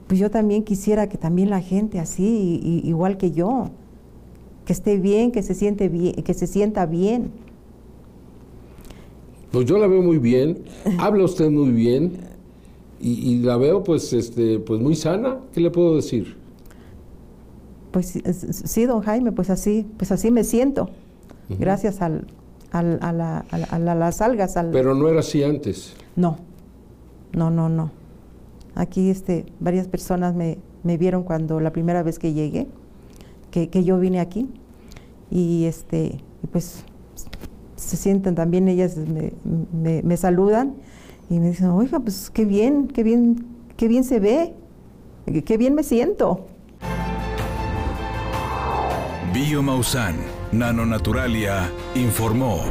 pues 0.06 0.20
yo 0.20 0.30
también 0.30 0.62
quisiera 0.62 1.08
que 1.08 1.16
también 1.16 1.48
la 1.48 1.60
gente 1.60 2.00
así, 2.00 2.60
igual 2.84 3.16
que 3.16 3.30
yo, 3.30 3.70
que 4.66 4.74
esté 4.74 4.98
bien, 4.98 5.32
que 5.32 5.42
se 5.42 5.54
siente 5.54 5.88
bien, 5.88 6.14
que 6.14 6.34
se 6.34 6.46
sienta 6.46 6.84
bien 6.84 7.30
pues 9.54 9.66
yo 9.66 9.78
la 9.78 9.86
veo 9.86 10.02
muy 10.02 10.18
bien, 10.18 10.64
habla 10.98 11.24
usted 11.24 11.48
muy 11.48 11.70
bien 11.70 12.18
y, 13.00 13.38
la 13.38 13.56
veo 13.56 13.84
pues, 13.84 14.12
este, 14.12 14.58
pues 14.58 14.80
muy 14.80 14.96
sana. 14.96 15.38
¿Qué 15.52 15.60
le 15.60 15.70
puedo 15.70 15.94
decir? 15.94 16.36
Pues 17.92 18.18
sí, 18.64 18.86
don 18.86 19.02
Jaime, 19.02 19.30
pues 19.30 19.50
así, 19.50 19.86
pues 19.98 20.10
así 20.10 20.30
me 20.30 20.42
siento. 20.42 20.88
Gracias 21.50 22.00
al, 22.00 22.26
al, 22.72 22.98
a, 23.02 23.12
la, 23.12 23.44
a, 23.50 23.78
las 23.78 24.22
algas. 24.22 24.56
Al... 24.56 24.70
Pero 24.70 24.94
no 24.94 25.06
era 25.08 25.20
así 25.20 25.44
antes. 25.44 25.94
No, 26.16 26.38
no, 27.32 27.50
no, 27.50 27.68
no. 27.68 27.90
Aquí 28.74 29.10
este, 29.10 29.44
varias 29.60 29.86
personas 29.86 30.34
me, 30.34 30.56
me 30.82 30.96
vieron 30.96 31.24
cuando 31.24 31.60
la 31.60 31.72
primera 31.72 32.02
vez 32.02 32.18
que 32.18 32.32
llegué, 32.32 32.68
que, 33.50 33.68
que 33.68 33.84
yo 33.84 34.00
vine 34.00 34.18
aquí. 34.18 34.48
Y 35.30 35.66
este, 35.66 36.20
pues 36.50 36.84
se 37.84 37.96
sienten 37.96 38.34
también, 38.34 38.68
ellas 38.68 38.96
me, 38.96 39.32
me, 40.02 40.16
saludan 40.16 40.74
y 41.30 41.38
me 41.38 41.50
dicen, 41.50 41.68
oiga, 41.68 42.00
pues 42.00 42.30
qué 42.30 42.44
bien, 42.44 42.88
qué 42.88 43.02
bien, 43.02 43.46
qué 43.76 43.88
bien 43.88 44.04
se 44.04 44.20
ve, 44.20 44.54
qué 45.44 45.56
bien 45.56 45.74
me 45.74 45.82
siento. 45.82 46.46
Biomausan, 49.32 50.16
Nanonaturalia, 50.52 51.70
informó. 51.94 52.64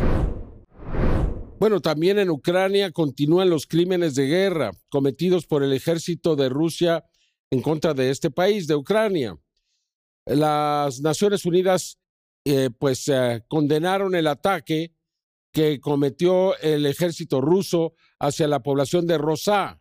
Bueno, 1.60 1.80
también 1.80 2.20
en 2.20 2.30
Ucrania 2.30 2.92
continúan 2.92 3.50
los 3.50 3.68
crímenes 3.68 4.16
de 4.16 4.28
guerra 4.28 4.72
cometidos 4.90 5.46
por 5.46 5.64
el 5.64 5.74
ejército 5.74 6.36
de 6.36 6.50
Rusia 6.50 7.06
en 7.52 7.62
contra 7.62 7.94
de 7.94 8.10
este 8.10 8.32
país, 8.32 8.68
de 8.68 8.76
Ucrania. 8.76 9.38
Las 10.26 11.02
Naciones 11.02 11.46
Unidas 11.46 11.98
eh, 12.46 12.70
pues 12.78 13.08
eh, 13.08 13.44
condenaron 13.48 14.16
el 14.16 14.28
ataque 14.28 14.94
que 15.54 15.80
cometió 15.80 16.58
el 16.58 16.86
ejército 16.86 17.40
ruso 17.40 17.94
hacia 18.20 18.48
la 18.48 18.62
población 18.62 19.06
de 19.06 19.20
Rosá, 19.20 19.80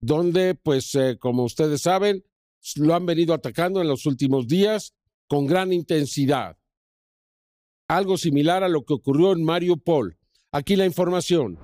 donde, 0.00 0.54
pues, 0.54 0.94
eh, 0.96 1.16
como 1.18 1.44
ustedes 1.44 1.82
saben, 1.82 2.24
lo 2.76 2.94
han 2.94 3.06
venido 3.06 3.32
atacando 3.32 3.80
en 3.80 3.88
los 3.88 4.06
últimos 4.06 4.48
días 4.48 4.94
con 5.28 5.46
gran 5.46 5.72
intensidad. 5.72 6.58
Algo 7.88 8.18
similar 8.18 8.64
a 8.64 8.68
lo 8.68 8.84
que 8.84 8.94
ocurrió 8.94 9.32
en 9.32 9.44
Mariupol. 9.44 10.18
Aquí 10.50 10.76
la 10.76 10.84
información. 10.84 11.58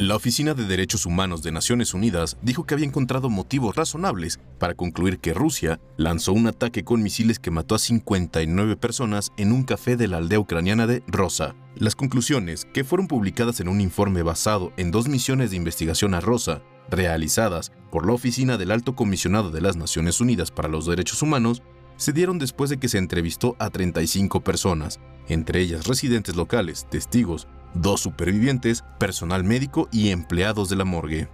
La 0.00 0.16
Oficina 0.16 0.54
de 0.54 0.64
Derechos 0.64 1.06
Humanos 1.06 1.44
de 1.44 1.52
Naciones 1.52 1.94
Unidas 1.94 2.36
dijo 2.42 2.66
que 2.66 2.74
había 2.74 2.86
encontrado 2.86 3.30
motivos 3.30 3.76
razonables 3.76 4.40
para 4.58 4.74
concluir 4.74 5.20
que 5.20 5.34
Rusia 5.34 5.78
lanzó 5.96 6.32
un 6.32 6.48
ataque 6.48 6.82
con 6.82 7.00
misiles 7.00 7.38
que 7.38 7.52
mató 7.52 7.76
a 7.76 7.78
59 7.78 8.76
personas 8.76 9.30
en 9.36 9.52
un 9.52 9.62
café 9.62 9.96
de 9.96 10.08
la 10.08 10.16
aldea 10.16 10.40
ucraniana 10.40 10.88
de 10.88 11.04
Rosa. 11.06 11.54
Las 11.76 11.94
conclusiones, 11.94 12.64
que 12.74 12.82
fueron 12.82 13.06
publicadas 13.06 13.60
en 13.60 13.68
un 13.68 13.80
informe 13.80 14.24
basado 14.24 14.72
en 14.76 14.90
dos 14.90 15.06
misiones 15.06 15.50
de 15.50 15.56
investigación 15.58 16.14
a 16.14 16.20
Rosa, 16.20 16.60
realizadas 16.90 17.70
por 17.92 18.04
la 18.04 18.14
Oficina 18.14 18.58
del 18.58 18.72
Alto 18.72 18.96
Comisionado 18.96 19.52
de 19.52 19.60
las 19.60 19.76
Naciones 19.76 20.20
Unidas 20.20 20.50
para 20.50 20.68
los 20.68 20.86
Derechos 20.86 21.22
Humanos, 21.22 21.62
se 21.96 22.12
dieron 22.12 22.40
después 22.40 22.68
de 22.68 22.78
que 22.78 22.88
se 22.88 22.98
entrevistó 22.98 23.54
a 23.60 23.70
35 23.70 24.42
personas, 24.42 24.98
entre 25.28 25.60
ellas 25.60 25.86
residentes 25.86 26.34
locales, 26.34 26.88
testigos, 26.90 27.46
dos 27.74 28.00
supervivientes, 28.00 28.84
personal 28.98 29.44
médico 29.44 29.88
y 29.92 30.10
empleados 30.10 30.68
de 30.68 30.76
la 30.76 30.84
morgue. 30.84 31.28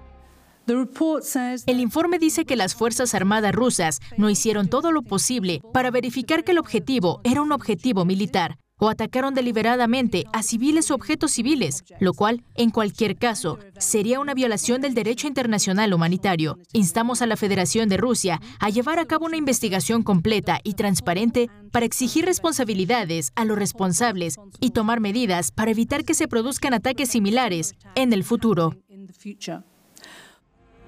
El 1.67 1.81
informe 1.81 2.19
dice 2.19 2.45
que 2.45 2.57
las 2.57 2.75
Fuerzas 2.75 3.15
Armadas 3.15 3.53
rusas 3.53 4.01
no 4.17 4.31
hicieron 4.31 4.69
todo 4.69 4.93
lo 4.93 5.03
posible 5.03 5.63
para 5.73 5.91
verificar 5.91 6.45
que 6.45 6.53
el 6.53 6.59
objetivo 6.59 7.21
era 7.25 7.43
un 7.43 7.53
objetivo 7.53 8.05
militar 8.05 8.57
o 8.81 8.89
atacaron 8.89 9.35
deliberadamente 9.35 10.25
a 10.33 10.43
civiles 10.43 10.91
o 10.91 10.95
objetos 10.95 11.31
civiles, 11.31 11.85
lo 12.01 12.13
cual, 12.13 12.43
en 12.57 12.71
cualquier 12.71 13.17
caso, 13.17 13.59
sería 13.79 14.19
una 14.19 14.35
violación 14.35 14.81
del 14.81 14.95
derecho 14.95 15.29
internacional 15.29 15.93
humanitario. 15.95 16.59
Instamos 16.73 17.23
a 17.23 17.27
la 17.27 17.37
Federación 17.37 17.89
de 17.89 17.99
Rusia 17.99 18.41
a 18.59 18.71
llevar 18.71 18.99
a 18.99 19.07
cabo 19.07 19.27
una 19.27 19.37
investigación 19.37 20.03
completa 20.03 20.61
y 20.65 20.75
transparente 20.75 21.49
para 21.71 21.87
exigir 21.87 22.25
responsabilidades 22.25 23.33
a 23.37 23.45
los 23.45 23.59
responsables 23.59 24.37
y 24.59 24.71
tomar 24.71 25.01
medidas 25.01 25.53
para 25.53 25.71
evitar 25.71 26.05
que 26.05 26.15
se 26.15 26.27
produzcan 26.27 26.75
ataques 26.75 27.11
similares 27.11 27.75
en 27.95 28.13
el 28.13 28.25
futuro. 28.25 28.75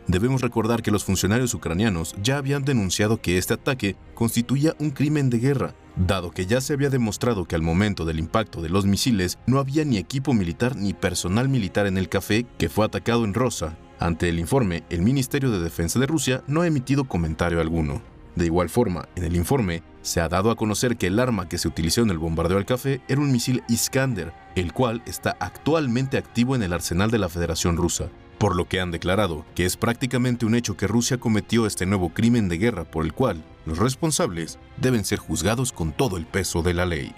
Debemos 0.09 0.41
recordar 0.41 0.83
que 0.83 0.91
los 0.91 1.05
funcionarios 1.05 1.55
ucranianos 1.55 2.17
ya 2.21 2.37
habían 2.37 2.65
denunciado 2.65 3.21
que 3.21 3.39
este 3.39 3.55
ataque 3.55 3.95
constituía 4.15 4.75
un 4.81 4.91
crimen 4.91 5.31
de 5.31 5.39
guerra, 5.39 5.75
dado 5.95 6.33
que 6.33 6.47
ya 6.47 6.61
se 6.61 6.73
había 6.73 6.91
demostrado 6.91 7.45
que 7.45 7.55
al 7.55 7.63
momento 7.63 8.05
del 8.05 8.19
impacto 8.19 8.61
de 8.63 8.69
los 8.69 8.85
misiles 8.85 9.39
no 9.47 9.59
había 9.61 9.85
ni 9.85 9.99
equipo 9.99 10.35
militar 10.35 10.75
ni 10.75 10.93
personal 10.93 11.49
militar 11.49 11.87
en 11.87 11.99
el 11.99 12.09
café 12.09 12.47
que 12.59 12.69
fue 12.69 12.85
atacado 12.85 13.25
en 13.25 13.33
Rosa. 13.33 13.77
Ante 14.01 14.29
el 14.29 14.41
informe, 14.41 14.83
el 14.91 15.03
Ministerio 15.03 15.53
de 15.53 15.61
Defensa 15.61 16.01
de 16.01 16.07
Rusia 16.07 16.43
no 16.49 16.63
ha 16.63 16.67
emitido 16.67 17.05
comentario 17.05 17.61
alguno. 17.61 18.03
De 18.35 18.47
igual 18.47 18.71
forma, 18.71 19.09
en 19.15 19.23
el 19.23 19.37
informe 19.37 19.85
se 20.01 20.21
ha 20.21 20.29
dado 20.29 20.51
a 20.51 20.57
conocer 20.57 20.97
que 20.97 21.07
el 21.07 21.21
arma 21.21 21.49
que 21.49 21.59
se 21.59 21.69
utilizó 21.69 22.01
en 22.03 22.11
el 22.11 22.19
bombardeo 22.19 22.59
al 22.59 22.67
café 22.67 23.03
era 23.07 23.21
un 23.21 23.31
misil 23.31 23.63
Iskander, 23.69 24.33
el 24.57 24.73
cual 24.73 25.03
está 25.07 25.37
actualmente 25.39 26.19
activo 26.19 26.57
en 26.57 26.65
el 26.65 26.73
arsenal 26.73 27.13
de 27.13 27.19
la 27.19 27.29
Federación 27.29 27.77
Rusa 27.77 28.09
por 28.39 28.57
lo 28.57 28.69
que 28.69 28.81
han 28.81 28.91
declarado 28.91 29.45
que 29.55 29.65
es 29.65 29.77
prácticamente 29.77 30.47
un 30.47 30.55
hecho 30.55 30.77
que 30.77 30.87
Rusia 30.87 31.19
cometió 31.19 31.67
este 31.67 31.87
nuevo 31.87 32.11
crimen 32.11 32.49
de 32.49 32.59
guerra 32.59 32.85
por 32.85 33.05
el 33.05 33.13
cual 33.13 33.45
los 33.67 33.79
responsables 33.79 34.59
deben 34.77 35.05
ser 35.05 35.19
juzgados 35.19 35.73
con 35.73 35.93
todo 35.93 36.17
el 36.17 36.27
peso 36.27 36.63
de 36.63 36.75
la 36.75 36.87
ley. 36.87 37.15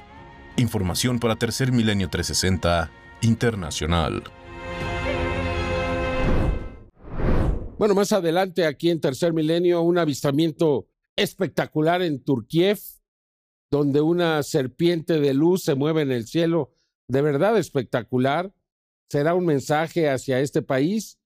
Información 0.57 1.19
para 1.19 1.37
Tercer 1.37 1.73
Milenio 1.73 2.09
360 2.09 2.91
Internacional. 3.23 4.23
Bueno, 7.79 7.95
más 7.95 8.13
adelante 8.13 8.67
aquí 8.67 8.91
en 8.91 9.01
Tercer 9.01 9.33
Milenio, 9.33 9.83
un 9.83 9.99
avistamiento 9.99 10.87
espectacular 11.17 12.03
en 12.03 12.23
Turquía, 12.23 12.77
donde 13.71 14.01
una 14.01 14.43
serpiente 14.43 15.19
de 15.19 15.35
luz 15.35 15.65
se 15.65 15.75
mueve 15.75 16.03
en 16.03 16.13
el 16.13 16.27
cielo, 16.27 16.73
de 17.09 17.23
verdad 17.23 17.59
espectacular 17.59 18.53
será 19.15 19.37
un 19.37 19.47
mensaje 19.47 20.11
hacia 20.11 20.41
este 20.41 20.61
país 20.61 21.21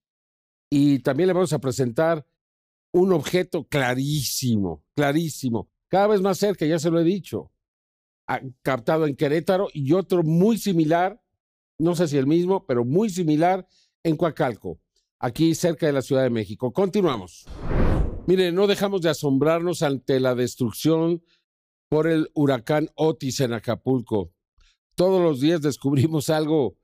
y 0.71 0.99
también 0.99 1.28
le 1.28 1.33
vamos 1.33 1.54
a 1.54 1.59
presentar 1.59 2.26
un 2.92 3.14
objeto 3.14 3.66
clarísimo, 3.66 4.85
clarísimo, 4.95 5.71
cada 5.88 6.09
vez 6.09 6.21
más 6.21 6.37
cerca, 6.37 6.66
ya 6.66 6.78
se 6.78 6.90
lo 6.90 7.00
he 7.00 7.04
dicho, 7.04 7.50
captado 8.61 9.07
en 9.07 9.16
Querétaro 9.16 9.68
y 9.73 9.95
otro 9.95 10.23
muy 10.23 10.59
similar, 10.59 11.18
no 11.78 11.97
sé 11.97 12.09
si 12.09 12.18
el 12.18 12.26
mismo, 12.26 12.66
pero 12.66 12.85
muy 12.85 13.09
similar 13.09 13.66
en 14.02 14.18
Coacalco, 14.18 14.78
aquí 15.18 15.54
cerca 15.54 15.87
de 15.87 15.95
la 15.95 16.02
Ciudad 16.02 16.25
de 16.25 16.30
México. 16.30 16.75
Continuamos. 16.75 17.47
Mire, 18.26 18.52
no 18.52 18.66
dejamos 18.66 19.00
de 19.00 19.09
asombrarnos 19.09 19.83
ante 19.83 20.21
la 20.21 20.35
destrucción 20.35 21.23
por 21.88 22.07
el 22.07 22.30
huracán 22.35 22.90
Otis 22.97 23.40
en 23.40 23.54
Acapulco. 23.54 24.35
Todos 24.95 25.23
los 25.23 25.40
días 25.40 25.62
descubrimos 25.62 26.28
algo 26.28 26.76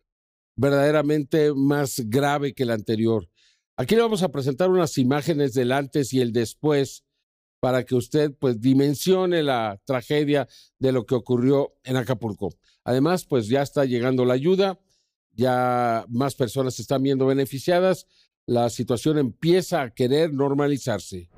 verdaderamente 0.56 1.52
más 1.54 2.00
grave 2.06 2.54
que 2.54 2.62
el 2.64 2.70
anterior. 2.70 3.28
Aquí 3.76 3.96
le 3.96 4.02
vamos 4.02 4.23
a 4.23 4.30
presentar 4.30 4.70
unas 4.70 4.99
imágenes 4.99 5.52
del 5.54 5.73
antes 5.73 6.12
y 6.12 6.20
el 6.20 6.32
después 6.32 7.04
para 7.61 7.84
que 7.84 7.94
usted 7.94 8.32
pues 8.38 8.61
dimensione 8.61 9.42
la 9.42 9.80
tragedia 9.84 10.46
de 10.78 10.92
lo 10.92 11.06
que 11.06 11.14
ocurrió 11.14 11.73
en 11.82 11.96
Acapulco. 11.96 12.50
Además, 12.84 13.25
pues 13.25 13.49
ya 13.49 13.62
está 13.62 13.84
llegando 13.84 14.25
la 14.25 14.34
ayuda, 14.34 14.78
ya 15.32 16.04
más 16.08 16.34
personas 16.34 16.75
se 16.75 16.82
están 16.82 17.02
viendo 17.02 17.26
beneficiadas, 17.26 18.06
la 18.46 18.68
situación 18.68 19.18
empieza 19.18 19.82
a 19.82 19.94
querer 19.94 20.32
normalizarse. 20.32 21.30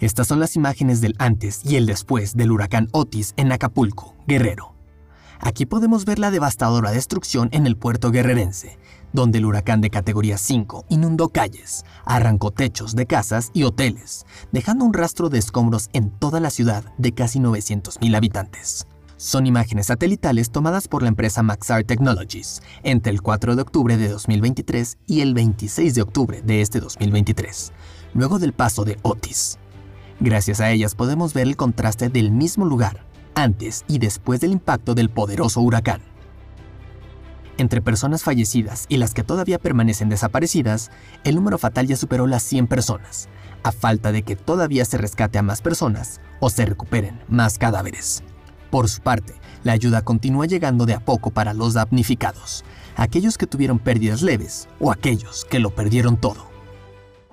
Estas 0.00 0.28
son 0.28 0.40
las 0.40 0.56
imágenes 0.56 1.02
del 1.02 1.14
antes 1.18 1.60
y 1.62 1.76
el 1.76 1.84
después 1.84 2.34
del 2.34 2.50
huracán 2.50 2.88
Otis 2.92 3.34
en 3.36 3.52
Acapulco, 3.52 4.16
Guerrero. 4.26 4.74
Aquí 5.40 5.66
podemos 5.66 6.06
ver 6.06 6.18
la 6.18 6.30
devastadora 6.30 6.90
destrucción 6.90 7.50
en 7.52 7.66
el 7.66 7.76
puerto 7.76 8.10
guerrerense, 8.10 8.78
donde 9.12 9.38
el 9.38 9.44
huracán 9.44 9.82
de 9.82 9.90
categoría 9.90 10.38
5 10.38 10.86
inundó 10.88 11.28
calles, 11.28 11.84
arrancó 12.06 12.50
techos 12.50 12.96
de 12.96 13.04
casas 13.04 13.50
y 13.52 13.64
hoteles, 13.64 14.24
dejando 14.52 14.86
un 14.86 14.94
rastro 14.94 15.28
de 15.28 15.38
escombros 15.38 15.90
en 15.92 16.08
toda 16.10 16.40
la 16.40 16.48
ciudad 16.48 16.82
de 16.96 17.12
casi 17.12 17.38
900.000 17.38 18.16
habitantes. 18.16 18.86
Son 19.18 19.46
imágenes 19.46 19.88
satelitales 19.88 20.50
tomadas 20.50 20.88
por 20.88 21.02
la 21.02 21.08
empresa 21.08 21.42
Maxar 21.42 21.84
Technologies 21.84 22.62
entre 22.82 23.12
el 23.12 23.20
4 23.20 23.54
de 23.54 23.60
octubre 23.60 23.98
de 23.98 24.08
2023 24.08 24.96
y 25.06 25.20
el 25.20 25.34
26 25.34 25.94
de 25.94 26.00
octubre 26.00 26.40
de 26.40 26.62
este 26.62 26.80
2023, 26.80 27.72
luego 28.14 28.38
del 28.38 28.54
paso 28.54 28.86
de 28.86 28.98
Otis. 29.02 29.59
Gracias 30.20 30.60
a 30.60 30.70
ellas 30.70 30.94
podemos 30.94 31.32
ver 31.32 31.46
el 31.46 31.56
contraste 31.56 32.10
del 32.10 32.30
mismo 32.30 32.66
lugar, 32.66 33.06
antes 33.34 33.86
y 33.88 33.98
después 33.98 34.40
del 34.40 34.52
impacto 34.52 34.94
del 34.94 35.08
poderoso 35.08 35.62
huracán. 35.62 36.02
Entre 37.56 37.80
personas 37.80 38.22
fallecidas 38.22 38.84
y 38.90 38.98
las 38.98 39.14
que 39.14 39.22
todavía 39.22 39.58
permanecen 39.58 40.10
desaparecidas, 40.10 40.90
el 41.24 41.36
número 41.36 41.56
fatal 41.56 41.86
ya 41.86 41.96
superó 41.96 42.26
las 42.26 42.42
100 42.42 42.66
personas, 42.66 43.30
a 43.62 43.72
falta 43.72 44.12
de 44.12 44.22
que 44.22 44.36
todavía 44.36 44.84
se 44.84 44.98
rescate 44.98 45.38
a 45.38 45.42
más 45.42 45.62
personas 45.62 46.20
o 46.38 46.50
se 46.50 46.66
recuperen 46.66 47.18
más 47.28 47.56
cadáveres. 47.56 48.22
Por 48.70 48.90
su 48.90 49.00
parte, 49.00 49.34
la 49.64 49.72
ayuda 49.72 50.02
continúa 50.02 50.44
llegando 50.44 50.84
de 50.84 50.94
a 50.94 51.00
poco 51.00 51.30
para 51.30 51.54
los 51.54 51.74
damnificados, 51.74 52.62
aquellos 52.96 53.38
que 53.38 53.46
tuvieron 53.46 53.78
pérdidas 53.78 54.20
leves 54.20 54.68
o 54.80 54.92
aquellos 54.92 55.46
que 55.46 55.60
lo 55.60 55.70
perdieron 55.70 56.18
todo. 56.18 56.50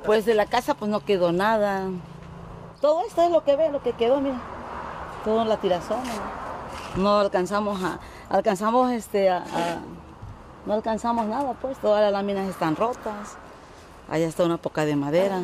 Pues 0.06 0.26
de 0.26 0.36
la 0.36 0.46
casa 0.46 0.74
pues 0.74 0.90
no 0.90 1.04
quedó 1.04 1.34
nada. 1.34 1.90
Todo 2.82 3.06
esto 3.08 3.24
es 3.24 3.32
lo 3.32 3.44
que 3.44 3.56
ve, 3.56 3.72
lo 3.72 3.82
que 3.82 3.94
quedó, 3.94 4.22
mira. 4.22 4.40
Todo 5.24 5.42
en 5.42 5.50
la 5.50 5.58
tirazón. 5.58 6.00
No 6.96 7.20
alcanzamos 7.20 7.82
a, 7.84 8.00
alcanzamos 8.30 8.92
este 8.92 9.30
no 10.66 10.74
alcanzamos 10.74 11.28
nada, 11.28 11.54
pues 11.54 11.78
todas 11.78 12.02
las 12.02 12.12
láminas 12.12 12.50
están 12.50 12.76
rotas. 12.76 13.38
Allá 14.10 14.28
está 14.28 14.44
una 14.44 14.58
poca 14.58 14.86
de 14.86 14.98
madera. 14.98 15.42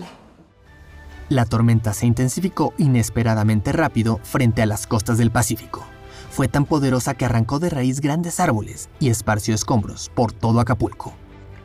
La 1.30 1.46
tormenta 1.46 1.94
se 1.94 2.06
intensificó 2.06 2.74
inesperadamente 2.78 3.72
rápido 3.72 4.20
frente 4.24 4.62
a 4.62 4.66
las 4.66 4.86
costas 4.86 5.18
del 5.18 5.32
Pacífico. 5.32 5.84
Fue 6.30 6.50
tan 6.50 6.66
poderosa 6.66 7.14
que 7.14 7.26
arrancó 7.26 7.60
de 7.60 7.70
raíz 7.70 8.02
grandes 8.02 8.40
árboles 8.42 8.90
y 9.00 9.10
esparció 9.10 9.56
escombros 9.56 10.12
por 10.14 10.34
todo 10.34 10.60
Acapulco. 10.60 11.14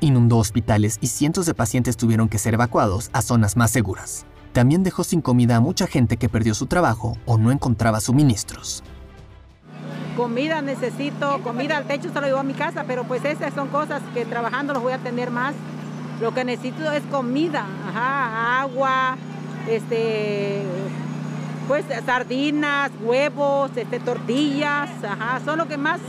Inundó 0.00 0.38
hospitales 0.38 0.98
y 1.00 1.08
cientos 1.08 1.46
de 1.46 1.54
pacientes 1.54 1.96
tuvieron 1.96 2.28
que 2.28 2.38
ser 2.38 2.54
evacuados 2.54 3.10
a 3.12 3.22
zonas 3.22 3.56
más 3.56 3.72
seguras. 3.72 4.24
También 4.58 4.82
dejó 4.82 5.04
sin 5.04 5.20
comida 5.20 5.54
a 5.54 5.60
mucha 5.60 5.86
gente 5.86 6.16
que 6.16 6.28
perdió 6.28 6.52
su 6.52 6.66
trabajo 6.66 7.16
o 7.26 7.38
no 7.38 7.52
encontraba 7.52 8.00
suministros. 8.00 8.82
Comida 10.16 10.62
necesito, 10.62 11.40
comida 11.44 11.76
al 11.76 11.84
techo 11.84 12.12
se 12.12 12.20
lo 12.20 12.26
llevo 12.26 12.40
a 12.40 12.42
mi 12.42 12.54
casa, 12.54 12.82
pero 12.84 13.04
pues 13.04 13.24
esas 13.24 13.54
son 13.54 13.68
cosas 13.68 14.02
que 14.14 14.24
trabajando 14.24 14.72
los 14.72 14.82
voy 14.82 14.94
a 14.94 14.98
tener 14.98 15.30
más. 15.30 15.54
Lo 16.20 16.34
que 16.34 16.44
necesito 16.44 16.90
es 16.90 17.04
comida, 17.04 17.64
agua, 17.94 19.16
este, 19.68 20.64
pues 21.68 21.84
sardinas, 22.04 22.90
huevos, 23.00 23.70
este, 23.76 24.00
tortillas, 24.00 24.90
ajá, 25.04 25.40
son 25.44 25.58
lo 25.58 25.68
que 25.68 25.76
más 25.76 26.00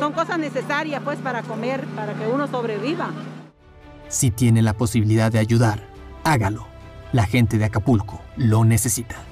son 0.00 0.12
cosas 0.14 0.36
necesarias 0.36 1.00
pues 1.04 1.20
para 1.20 1.42
comer, 1.42 1.86
para 1.94 2.12
que 2.14 2.26
uno 2.26 2.48
sobreviva. 2.48 3.10
Si 4.08 4.32
tiene 4.32 4.62
la 4.62 4.72
posibilidad 4.72 5.30
de 5.30 5.38
ayudar, 5.38 5.86
hágalo. 6.24 6.71
La 7.12 7.26
gente 7.26 7.58
de 7.58 7.66
Acapulco 7.66 8.22
lo 8.38 8.64
necesita. 8.64 9.22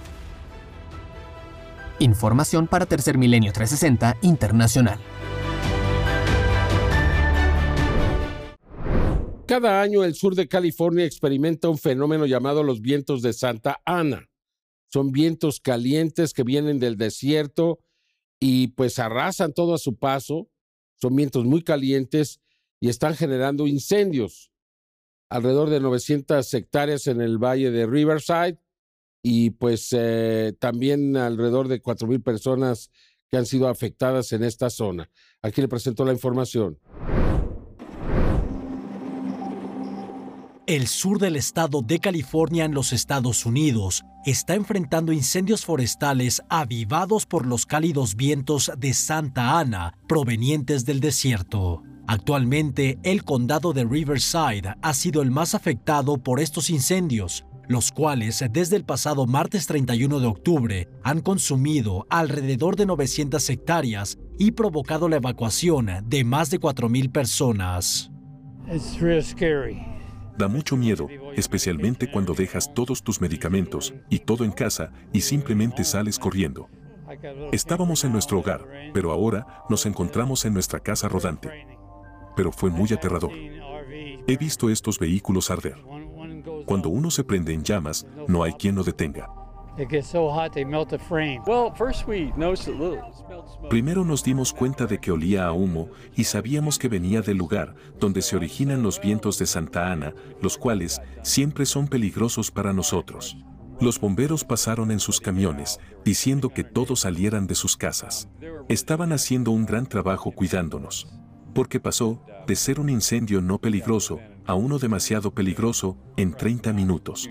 Información 1.98 2.66
para 2.66 2.84
Tercer 2.84 3.16
Milenio 3.16 3.52
360 3.52 4.18
Internacional. 4.20 4.98
Cada 9.46 9.80
año 9.80 10.04
el 10.04 10.14
sur 10.14 10.34
de 10.34 10.46
California 10.46 11.04
experimenta 11.06 11.68
un 11.70 11.78
fenómeno 11.78 12.26
llamado 12.26 12.62
los 12.62 12.82
vientos 12.82 13.22
de 13.22 13.32
Santa 13.32 13.80
Ana. 13.86 14.28
Son 14.88 15.10
vientos 15.10 15.58
calientes 15.58 16.34
que 16.34 16.44
vienen 16.44 16.78
del 16.80 16.96
desierto 16.96 17.78
y 18.38 18.68
pues 18.68 18.98
arrasan 18.98 19.54
todo 19.54 19.74
a 19.74 19.78
su 19.78 19.96
paso. 19.96 20.48
Son 20.96 21.16
vientos 21.16 21.46
muy 21.46 21.62
calientes 21.62 22.40
y 22.78 22.90
están 22.90 23.16
generando 23.16 23.66
incendios. 23.66 24.49
Alrededor 25.30 25.70
de 25.70 25.80
900 25.80 26.52
hectáreas 26.54 27.06
en 27.06 27.20
el 27.20 27.38
valle 27.38 27.70
de 27.70 27.86
Riverside 27.86 28.58
y 29.22 29.50
pues 29.50 29.88
eh, 29.92 30.54
también 30.58 31.16
alrededor 31.16 31.68
de 31.68 31.80
4.000 31.80 32.22
personas 32.22 32.90
que 33.30 33.36
han 33.38 33.46
sido 33.46 33.68
afectadas 33.68 34.32
en 34.32 34.42
esta 34.42 34.70
zona. 34.70 35.08
Aquí 35.40 35.60
le 35.60 35.68
presento 35.68 36.04
la 36.04 36.12
información. 36.12 36.78
El 40.66 40.86
sur 40.86 41.18
del 41.18 41.36
estado 41.36 41.82
de 41.82 41.98
California 41.98 42.64
en 42.64 42.74
los 42.74 42.92
Estados 42.92 43.44
Unidos 43.44 44.04
está 44.24 44.54
enfrentando 44.54 45.12
incendios 45.12 45.64
forestales 45.64 46.42
avivados 46.48 47.26
por 47.26 47.46
los 47.46 47.66
cálidos 47.66 48.14
vientos 48.14 48.70
de 48.78 48.94
Santa 48.94 49.58
Ana 49.58 49.94
provenientes 50.06 50.84
del 50.84 51.00
desierto. 51.00 51.82
Actualmente, 52.10 52.98
el 53.04 53.22
condado 53.22 53.72
de 53.72 53.84
Riverside 53.84 54.74
ha 54.82 54.94
sido 54.94 55.22
el 55.22 55.30
más 55.30 55.54
afectado 55.54 56.18
por 56.18 56.40
estos 56.40 56.68
incendios, 56.68 57.46
los 57.68 57.92
cuales 57.92 58.44
desde 58.50 58.74
el 58.74 58.84
pasado 58.84 59.28
martes 59.28 59.68
31 59.68 60.18
de 60.18 60.26
octubre 60.26 60.88
han 61.04 61.20
consumido 61.20 62.08
alrededor 62.10 62.74
de 62.74 62.86
900 62.86 63.48
hectáreas 63.50 64.18
y 64.40 64.50
provocado 64.50 65.08
la 65.08 65.18
evacuación 65.18 65.88
de 66.04 66.24
más 66.24 66.50
de 66.50 66.58
4.000 66.58 67.12
personas. 67.12 68.10
Da 70.36 70.48
mucho 70.48 70.76
miedo, 70.76 71.06
especialmente 71.36 72.10
cuando 72.10 72.34
dejas 72.34 72.74
todos 72.74 73.04
tus 73.04 73.20
medicamentos 73.20 73.94
y 74.08 74.18
todo 74.18 74.44
en 74.44 74.50
casa 74.50 74.90
y 75.12 75.20
simplemente 75.20 75.84
sales 75.84 76.18
corriendo. 76.18 76.68
Estábamos 77.52 78.02
en 78.02 78.10
nuestro 78.10 78.40
hogar, 78.40 78.66
pero 78.92 79.12
ahora 79.12 79.64
nos 79.68 79.86
encontramos 79.86 80.44
en 80.44 80.54
nuestra 80.54 80.80
casa 80.80 81.08
rodante. 81.08 81.78
Pero 82.36 82.52
fue 82.52 82.70
muy 82.70 82.92
aterrador. 82.92 83.32
He 84.26 84.36
visto 84.36 84.70
estos 84.70 84.98
vehículos 84.98 85.50
arder. 85.50 85.76
Cuando 86.66 86.88
uno 86.88 87.10
se 87.10 87.24
prende 87.24 87.52
en 87.52 87.62
llamas, 87.64 88.06
no 88.28 88.42
hay 88.42 88.52
quien 88.52 88.74
lo 88.74 88.84
detenga. 88.84 89.28
Primero 93.68 94.04
nos 94.04 94.24
dimos 94.24 94.52
cuenta 94.52 94.86
de 94.86 94.98
que 94.98 95.10
olía 95.12 95.46
a 95.46 95.52
humo 95.52 95.88
y 96.14 96.24
sabíamos 96.24 96.78
que 96.78 96.88
venía 96.88 97.22
del 97.22 97.38
lugar 97.38 97.74
donde 97.98 98.20
se 98.20 98.36
originan 98.36 98.82
los 98.82 99.00
vientos 99.00 99.38
de 99.38 99.46
Santa 99.46 99.90
Ana, 99.90 100.14
los 100.42 100.58
cuales 100.58 101.00
siempre 101.22 101.66
son 101.66 101.88
peligrosos 101.88 102.50
para 102.50 102.72
nosotros. 102.72 103.36
Los 103.80 103.98
bomberos 103.98 104.44
pasaron 104.44 104.90
en 104.90 105.00
sus 105.00 105.20
camiones, 105.20 105.80
diciendo 106.04 106.50
que 106.50 106.64
todos 106.64 107.00
salieran 107.00 107.46
de 107.46 107.54
sus 107.54 107.78
casas. 107.78 108.28
Estaban 108.68 109.12
haciendo 109.12 109.52
un 109.52 109.64
gran 109.64 109.86
trabajo 109.86 110.32
cuidándonos. 110.32 111.08
Porque 111.54 111.80
pasó 111.80 112.22
de 112.46 112.56
ser 112.56 112.80
un 112.80 112.88
incendio 112.88 113.40
no 113.40 113.58
peligroso 113.58 114.18
a 114.46 114.54
uno 114.54 114.78
demasiado 114.78 115.32
peligroso 115.32 115.96
en 116.16 116.32
30 116.32 116.72
minutos 116.72 117.28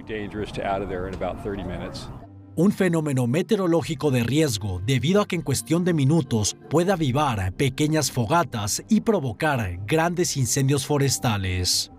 un 2.60 2.74
fenómeno 2.74 3.26
meteorológico 3.26 4.12
de 4.12 4.22
riesgo 4.22 4.82
debido 4.86 5.22
a 5.22 5.28
que 5.30 5.38
en 5.38 5.42
cuestión 5.44 5.86
de 5.86 5.94
minutos 5.94 6.58
puede 6.70 6.92
avivar 6.92 7.54
pequeñas 7.54 8.12
fogatas 8.12 8.84
y 8.90 9.00
provocar 9.00 9.80
grandes 9.86 10.36
incendios 10.36 10.86
forestales. 10.86 11.90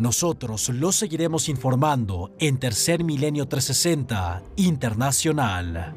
Nosotros 0.00 0.68
lo 0.70 0.90
seguiremos 0.90 1.48
informando 1.48 2.32
en 2.40 2.58
Tercer 2.58 3.04
Milenio 3.04 3.46
360 3.46 4.42
Internacional. 4.56 5.94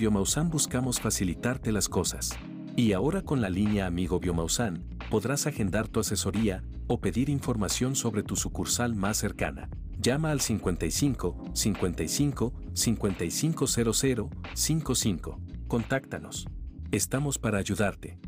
Biomausan 0.00 0.48
buscamos 0.48 0.98
facilitarte 0.98 1.72
las 1.72 1.86
cosas. 1.86 2.30
Y 2.74 2.94
ahora 2.94 3.20
con 3.20 3.42
la 3.42 3.50
línea 3.50 3.84
Amigo 3.84 4.18
Biomausan, 4.18 4.82
podrás 5.10 5.46
agendar 5.46 5.88
tu 5.88 6.00
asesoría 6.00 6.64
o 6.86 7.02
pedir 7.02 7.28
información 7.28 7.94
sobre 7.94 8.22
tu 8.22 8.34
sucursal 8.34 8.94
más 8.94 9.18
cercana. 9.18 9.68
Llama 10.00 10.30
al 10.30 10.40
55 10.40 11.50
55 11.52 12.52
5500 12.72 14.30
55. 14.54 15.40
Contáctanos. 15.68 16.46
Estamos 16.92 17.36
para 17.36 17.58
ayudarte. 17.58 18.18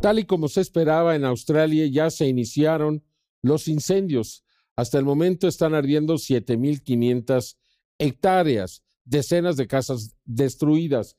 Tal 0.00 0.20
y 0.20 0.26
como 0.26 0.46
se 0.46 0.60
esperaba 0.60 1.16
en 1.16 1.24
Australia, 1.24 1.88
ya 1.88 2.08
se 2.10 2.28
iniciaron 2.28 3.02
los 3.42 3.66
incendios. 3.66 4.44
Hasta 4.76 4.96
el 4.96 5.04
momento 5.04 5.48
están 5.48 5.74
ardiendo 5.74 6.14
7.500 6.14 7.56
hectáreas 7.98 8.84
decenas 9.08 9.56
de 9.56 9.66
casas 9.66 10.16
destruidas. 10.24 11.16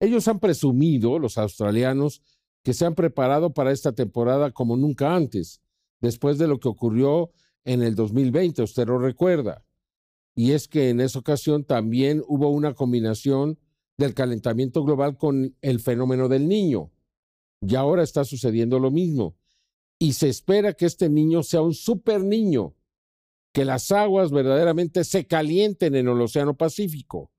Ellos 0.00 0.26
han 0.28 0.40
presumido, 0.40 1.18
los 1.18 1.38
australianos, 1.38 2.22
que 2.62 2.74
se 2.74 2.86
han 2.86 2.94
preparado 2.94 3.52
para 3.52 3.72
esta 3.72 3.92
temporada 3.92 4.50
como 4.50 4.76
nunca 4.76 5.14
antes, 5.14 5.60
después 6.00 6.38
de 6.38 6.48
lo 6.48 6.58
que 6.58 6.68
ocurrió 6.68 7.30
en 7.64 7.82
el 7.82 7.94
2020, 7.94 8.62
usted 8.62 8.86
lo 8.86 8.98
recuerda. 8.98 9.64
Y 10.34 10.52
es 10.52 10.68
que 10.68 10.88
en 10.88 11.00
esa 11.00 11.18
ocasión 11.18 11.64
también 11.64 12.22
hubo 12.26 12.48
una 12.50 12.74
combinación 12.74 13.58
del 13.98 14.14
calentamiento 14.14 14.82
global 14.84 15.18
con 15.18 15.56
el 15.60 15.80
fenómeno 15.80 16.28
del 16.28 16.48
niño. 16.48 16.90
Y 17.60 17.74
ahora 17.74 18.02
está 18.02 18.24
sucediendo 18.24 18.78
lo 18.78 18.90
mismo. 18.90 19.36
Y 19.98 20.14
se 20.14 20.30
espera 20.30 20.72
que 20.72 20.86
este 20.86 21.10
niño 21.10 21.42
sea 21.42 21.60
un 21.60 21.74
super 21.74 22.24
niño, 22.24 22.74
que 23.52 23.64
las 23.64 23.90
aguas 23.90 24.30
verdaderamente 24.30 25.04
se 25.04 25.26
calienten 25.26 25.94
en 25.94 26.08
el 26.08 26.20
Océano 26.20 26.54
Pacífico. 26.54 27.30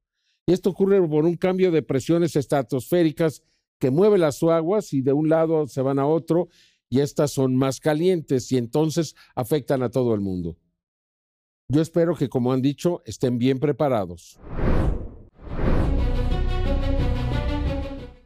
Y 0.46 0.54
esto 0.54 0.72
ocurre 0.72 1.06
por 1.08 1.26
un 1.26 1.36
cambio 1.36 1.72
de 1.72 1.84
presiones 1.84 2.36
estratosféricas 2.36 3.44
que 3.80 3.92
mueve 3.92 4.18
las 4.18 4.44
aguas 4.44 4.94
y 4.94 5.02
de 5.02 5.14
un 5.14 5.30
lado 5.30 5.68
se 5.68 5.82
van 5.82 6.00
a 6.00 6.06
otro 6.06 6.50
y 6.90 7.00
estas 7.00 7.32
son 7.32 7.56
más 7.56 7.80
calientes 7.80 8.52
y 8.52 8.58
entonces 8.58 9.16
afectan 9.36 9.82
a 9.82 9.90
todo 9.90 10.14
el 10.14 10.22
mundo. 10.22 10.58
Yo 11.70 11.82
espero 11.82 12.16
que, 12.16 12.28
como 12.28 12.52
han 12.52 12.62
dicho, 12.62 13.02
estén 13.06 13.38
bien 13.38 13.60
preparados. 13.60 14.40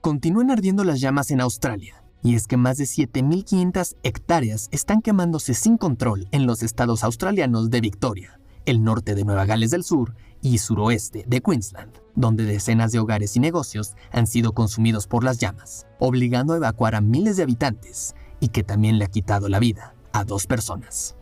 Continúan 0.02 0.50
ardiendo 0.50 0.84
las 0.84 1.00
llamas 1.00 1.30
en 1.30 1.42
Australia 1.42 2.05
y 2.26 2.34
es 2.34 2.48
que 2.48 2.58
más 2.58 2.80
de 2.80 2.86
7.500 2.86 3.98
hectáreas 4.02 4.68
están 4.72 5.04
quemándose 5.04 5.54
sin 5.54 5.78
control 5.78 6.28
en 6.32 6.48
los 6.48 6.64
estados 6.64 7.04
australianos 7.04 7.70
de 7.70 7.82
Victoria, 7.82 8.40
el 8.66 8.84
norte 8.84 9.14
de 9.14 9.24
Nueva 9.24 9.46
Gales 9.46 9.70
del 9.70 9.84
Sur 9.84 10.16
y 10.42 10.58
suroeste 10.58 11.24
de 11.28 11.42
Queensland, 11.42 11.94
donde 12.16 12.44
decenas 12.46 12.92
de 12.92 12.98
hogares 12.98 13.36
y 13.36 13.40
negocios 13.40 13.94
han 14.12 14.26
sido 14.26 14.54
consumidos 14.54 15.06
por 15.06 15.24
las 15.24 15.38
llamas, 15.38 15.86
obligando 16.00 16.54
a 16.54 16.58
evacuar 16.58 16.96
a 16.96 17.02
miles 17.02 17.38
de 17.38 17.44
habitantes 17.44 18.16
y 18.40 18.48
que 18.48 18.64
también 18.64 18.98
le 18.98 19.06
ha 19.06 19.10
quitado 19.10 19.48
la 19.48 19.60
vida 19.60 19.94
a 20.12 20.24
dos 20.24 20.48
personas. 20.48 21.16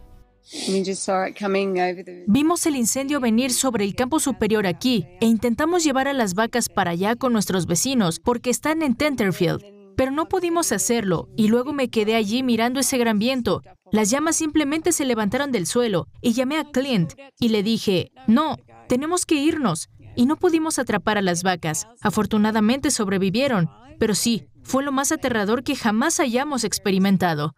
Vimos 2.27 2.65
el 2.65 2.75
incendio 2.77 3.19
venir 3.19 3.51
sobre 3.51 3.83
el 3.83 3.93
campo 3.95 4.21
superior 4.21 4.65
aquí 4.67 5.05
e 5.19 5.25
intentamos 5.25 5.83
llevar 5.83 6.07
a 6.07 6.13
las 6.13 6.33
vacas 6.33 6.69
para 6.69 6.91
allá 6.91 7.17
con 7.17 7.33
nuestros 7.33 7.65
vecinos 7.65 8.21
porque 8.21 8.49
están 8.49 8.83
en 8.83 8.95
Tenterfield, 8.95 9.82
pero 9.95 10.11
no 10.11 10.27
pudimos 10.27 10.71
hacerlo 10.71 11.29
y 11.35 11.47
luego 11.47 11.73
me 11.73 11.89
quedé 11.89 12.15
allí 12.15 12.43
mirando 12.43 12.79
ese 12.79 12.97
gran 12.97 13.19
viento. 13.19 13.61
Las 13.91 14.09
llamas 14.09 14.35
simplemente 14.35 14.91
se 14.91 15.05
levantaron 15.05 15.51
del 15.51 15.67
suelo 15.67 16.07
y 16.21 16.33
llamé 16.33 16.57
a 16.57 16.65
Clint 16.65 17.13
y 17.39 17.49
le 17.49 17.63
dije, 17.63 18.11
no, 18.27 18.57
tenemos 18.87 19.25
que 19.25 19.35
irnos. 19.35 19.89
Y 20.15 20.25
no 20.27 20.37
pudimos 20.37 20.77
atrapar 20.77 21.17
a 21.17 21.23
las 21.23 21.41
vacas. 21.41 21.87
Afortunadamente 22.01 22.91
sobrevivieron, 22.91 23.69
pero 23.97 24.13
sí, 24.13 24.47
fue 24.61 24.83
lo 24.83 24.91
más 24.91 25.11
aterrador 25.11 25.63
que 25.63 25.75
jamás 25.75 26.19
hayamos 26.19 26.63
experimentado. 26.63 27.55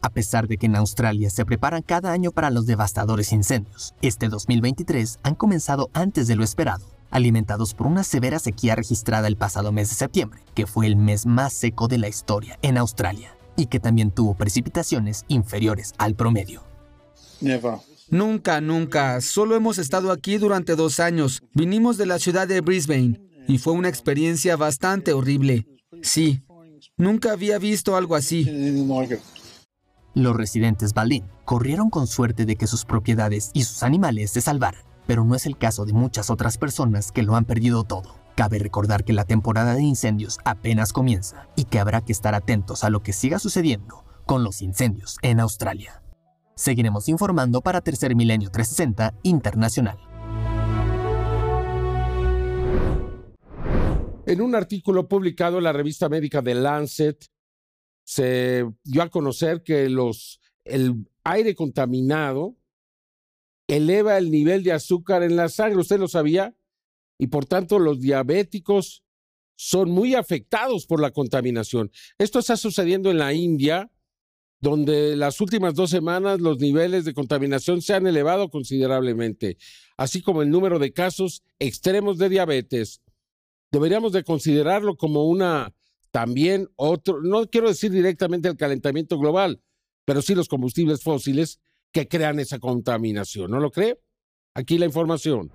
A 0.00 0.10
pesar 0.10 0.48
de 0.48 0.58
que 0.58 0.66
en 0.66 0.76
Australia 0.76 1.30
se 1.30 1.44
preparan 1.44 1.82
cada 1.82 2.12
año 2.12 2.32
para 2.32 2.50
los 2.50 2.66
devastadores 2.66 3.32
incendios, 3.32 3.94
este 4.02 4.28
2023 4.28 5.20
han 5.22 5.34
comenzado 5.34 5.90
antes 5.92 6.26
de 6.26 6.36
lo 6.36 6.42
esperado, 6.42 6.84
alimentados 7.14 7.72
por 7.72 7.86
una 7.86 8.04
severa 8.04 8.38
sequía 8.38 8.74
registrada 8.74 9.28
el 9.28 9.36
pasado 9.36 9.72
mes 9.72 9.88
de 9.88 9.94
septiembre, 9.94 10.42
que 10.54 10.66
fue 10.66 10.86
el 10.86 10.96
mes 10.96 11.24
más 11.24 11.54
seco 11.54 11.88
de 11.88 11.96
la 11.96 12.08
historia 12.08 12.58
en 12.60 12.76
Australia, 12.76 13.36
y 13.56 13.66
que 13.66 13.80
también 13.80 14.10
tuvo 14.10 14.34
precipitaciones 14.34 15.24
inferiores 15.28 15.94
al 15.96 16.14
promedio. 16.14 16.62
Nunca, 18.10 18.60
nunca. 18.60 19.20
Solo 19.20 19.54
hemos 19.56 19.78
estado 19.78 20.12
aquí 20.12 20.36
durante 20.38 20.76
dos 20.76 21.00
años. 21.00 21.42
Vinimos 21.54 21.96
de 21.96 22.06
la 22.06 22.18
ciudad 22.18 22.46
de 22.48 22.60
Brisbane 22.60 23.20
y 23.48 23.58
fue 23.58 23.72
una 23.72 23.88
experiencia 23.88 24.56
bastante 24.56 25.12
horrible. 25.12 25.66
Sí, 26.02 26.42
nunca 26.96 27.32
había 27.32 27.58
visto 27.58 27.96
algo 27.96 28.16
así. 28.16 28.44
Los 30.14 30.36
residentes 30.36 30.94
Balín 30.94 31.24
corrieron 31.44 31.90
con 31.90 32.06
suerte 32.06 32.44
de 32.44 32.56
que 32.56 32.66
sus 32.66 32.84
propiedades 32.84 33.50
y 33.52 33.64
sus 33.64 33.82
animales 33.82 34.30
se 34.30 34.40
salvaran, 34.40 34.82
pero 35.06 35.24
no 35.24 35.34
es 35.34 35.46
el 35.46 35.56
caso 35.56 35.84
de 35.84 35.92
muchas 35.92 36.30
otras 36.30 36.58
personas 36.58 37.12
que 37.12 37.22
lo 37.22 37.36
han 37.36 37.44
perdido 37.44 37.84
todo. 37.84 38.14
Cabe 38.34 38.58
recordar 38.58 39.04
que 39.04 39.12
la 39.12 39.24
temporada 39.24 39.74
de 39.74 39.82
incendios 39.82 40.38
apenas 40.44 40.92
comienza 40.92 41.48
y 41.56 41.64
que 41.64 41.78
habrá 41.78 42.00
que 42.00 42.12
estar 42.12 42.34
atentos 42.34 42.84
a 42.84 42.90
lo 42.90 43.02
que 43.02 43.12
siga 43.12 43.38
sucediendo 43.38 44.04
con 44.26 44.42
los 44.42 44.62
incendios 44.62 45.18
en 45.22 45.40
Australia. 45.40 46.02
Seguiremos 46.56 47.08
informando 47.08 47.60
para 47.60 47.80
Tercer 47.80 48.14
Milenio 48.14 48.50
360 48.50 49.14
Internacional. 49.22 49.98
En 54.26 54.40
un 54.40 54.54
artículo 54.54 55.06
publicado 55.06 55.58
en 55.58 55.64
la 55.64 55.72
revista 55.72 56.08
médica 56.08 56.42
The 56.42 56.54
Lancet, 56.54 57.26
se 58.04 58.64
dio 58.82 59.02
a 59.02 59.10
conocer 59.10 59.62
que 59.62 59.88
los, 59.88 60.40
el 60.64 61.06
aire 61.24 61.54
contaminado 61.54 62.56
eleva 63.68 64.18
el 64.18 64.30
nivel 64.30 64.62
de 64.62 64.72
azúcar 64.72 65.22
en 65.22 65.36
la 65.36 65.48
sangre. 65.48 65.80
¿Usted 65.80 65.98
lo 65.98 66.08
sabía? 66.08 66.54
Y 67.18 67.28
por 67.28 67.46
tanto, 67.46 67.78
los 67.78 68.00
diabéticos 68.00 69.04
son 69.56 69.90
muy 69.90 70.14
afectados 70.14 70.86
por 70.86 71.00
la 71.00 71.10
contaminación. 71.10 71.90
Esto 72.18 72.40
está 72.40 72.56
sucediendo 72.56 73.10
en 73.10 73.18
la 73.18 73.32
India, 73.32 73.90
donde 74.60 75.16
las 75.16 75.40
últimas 75.40 75.74
dos 75.74 75.90
semanas 75.90 76.40
los 76.40 76.58
niveles 76.58 77.04
de 77.04 77.14
contaminación 77.14 77.82
se 77.82 77.94
han 77.94 78.06
elevado 78.06 78.48
considerablemente, 78.48 79.58
así 79.96 80.22
como 80.22 80.42
el 80.42 80.50
número 80.50 80.78
de 80.78 80.92
casos 80.92 81.42
extremos 81.58 82.18
de 82.18 82.30
diabetes. 82.30 83.00
Deberíamos 83.70 84.12
de 84.12 84.24
considerarlo 84.24 84.96
como 84.96 85.24
una 85.24 85.74
también 86.10 86.68
otro, 86.76 87.22
no 87.22 87.48
quiero 87.50 87.68
decir 87.68 87.90
directamente 87.90 88.48
el 88.48 88.56
calentamiento 88.56 89.18
global, 89.18 89.60
pero 90.04 90.22
sí 90.22 90.34
los 90.34 90.48
combustibles 90.48 91.02
fósiles 91.02 91.60
que 91.94 92.08
crean 92.08 92.40
esa 92.40 92.58
contaminación. 92.58 93.52
¿No 93.52 93.60
lo 93.60 93.70
cree? 93.70 93.96
Aquí 94.54 94.78
la 94.78 94.86
información. 94.86 95.52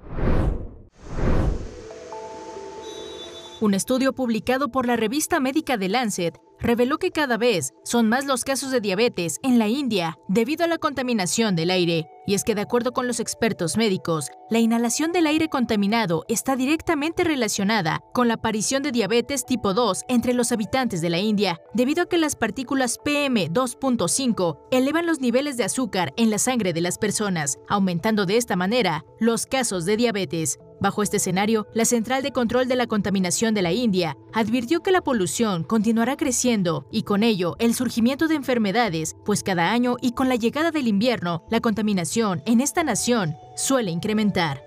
Un 3.61 3.73
estudio 3.73 4.13
publicado 4.13 4.69
por 4.69 4.87
la 4.87 4.95
revista 4.95 5.41
médica 5.41 5.77
The 5.77 5.89
Lancet 5.89 6.39
reveló 6.59 6.97
que 6.97 7.11
cada 7.11 7.37
vez 7.37 7.73
son 7.83 8.09
más 8.09 8.25
los 8.25 8.43
casos 8.43 8.71
de 8.71 8.81
diabetes 8.81 9.39
en 9.43 9.59
la 9.59 9.67
India 9.67 10.17
debido 10.27 10.65
a 10.65 10.67
la 10.67 10.77
contaminación 10.77 11.55
del 11.55 11.71
aire. 11.71 12.09
Y 12.27 12.35
es 12.35 12.43
que 12.43 12.53
de 12.53 12.61
acuerdo 12.61 12.91
con 12.91 13.07
los 13.07 13.19
expertos 13.19 13.75
médicos, 13.75 14.29
la 14.51 14.59
inhalación 14.59 15.11
del 15.11 15.25
aire 15.25 15.49
contaminado 15.49 16.25
está 16.27 16.55
directamente 16.55 17.23
relacionada 17.23 18.03
con 18.13 18.27
la 18.27 18.35
aparición 18.35 18.83
de 18.83 18.91
diabetes 18.91 19.45
tipo 19.45 19.73
2 19.73 20.03
entre 20.07 20.33
los 20.33 20.51
habitantes 20.51 21.01
de 21.01 21.09
la 21.09 21.17
India, 21.17 21.59
debido 21.73 22.03
a 22.03 22.05
que 22.05 22.19
las 22.19 22.35
partículas 22.35 22.99
PM2.5 23.03 24.59
elevan 24.69 25.07
los 25.07 25.21
niveles 25.21 25.57
de 25.57 25.63
azúcar 25.63 26.13
en 26.17 26.29
la 26.29 26.37
sangre 26.37 26.71
de 26.71 26.81
las 26.81 26.99
personas, 26.99 27.57
aumentando 27.67 28.27
de 28.27 28.37
esta 28.37 28.55
manera 28.55 29.05
los 29.19 29.47
casos 29.47 29.85
de 29.85 29.97
diabetes. 29.97 30.59
Bajo 30.81 31.03
este 31.03 31.17
escenario, 31.17 31.67
la 31.73 31.83
Central 31.83 32.23
de 32.23 32.31
Control 32.31 32.67
de 32.67 32.77
la 32.77 32.87
Contaminación 32.87 33.53
de 33.53 33.61
la 33.61 33.73
India 33.73 34.15
advirtió 34.33 34.81
que 34.81 34.91
la 34.91 35.01
polución 35.01 35.63
continuará 35.63 36.15
creciendo 36.15 36.48
y 36.91 37.03
con 37.03 37.21
ello 37.21 37.55
el 37.59 37.75
surgimiento 37.75 38.27
de 38.27 38.33
enfermedades, 38.33 39.15
pues 39.23 39.43
cada 39.43 39.71
año 39.71 39.97
y 40.01 40.13
con 40.13 40.29
la 40.29 40.35
llegada 40.35 40.71
del 40.71 40.87
invierno, 40.87 41.43
la 41.51 41.59
contaminación 41.59 42.41
en 42.45 42.59
esta 42.59 42.83
nación 42.83 43.35
suele 43.55 43.91
incrementar. 43.91 44.63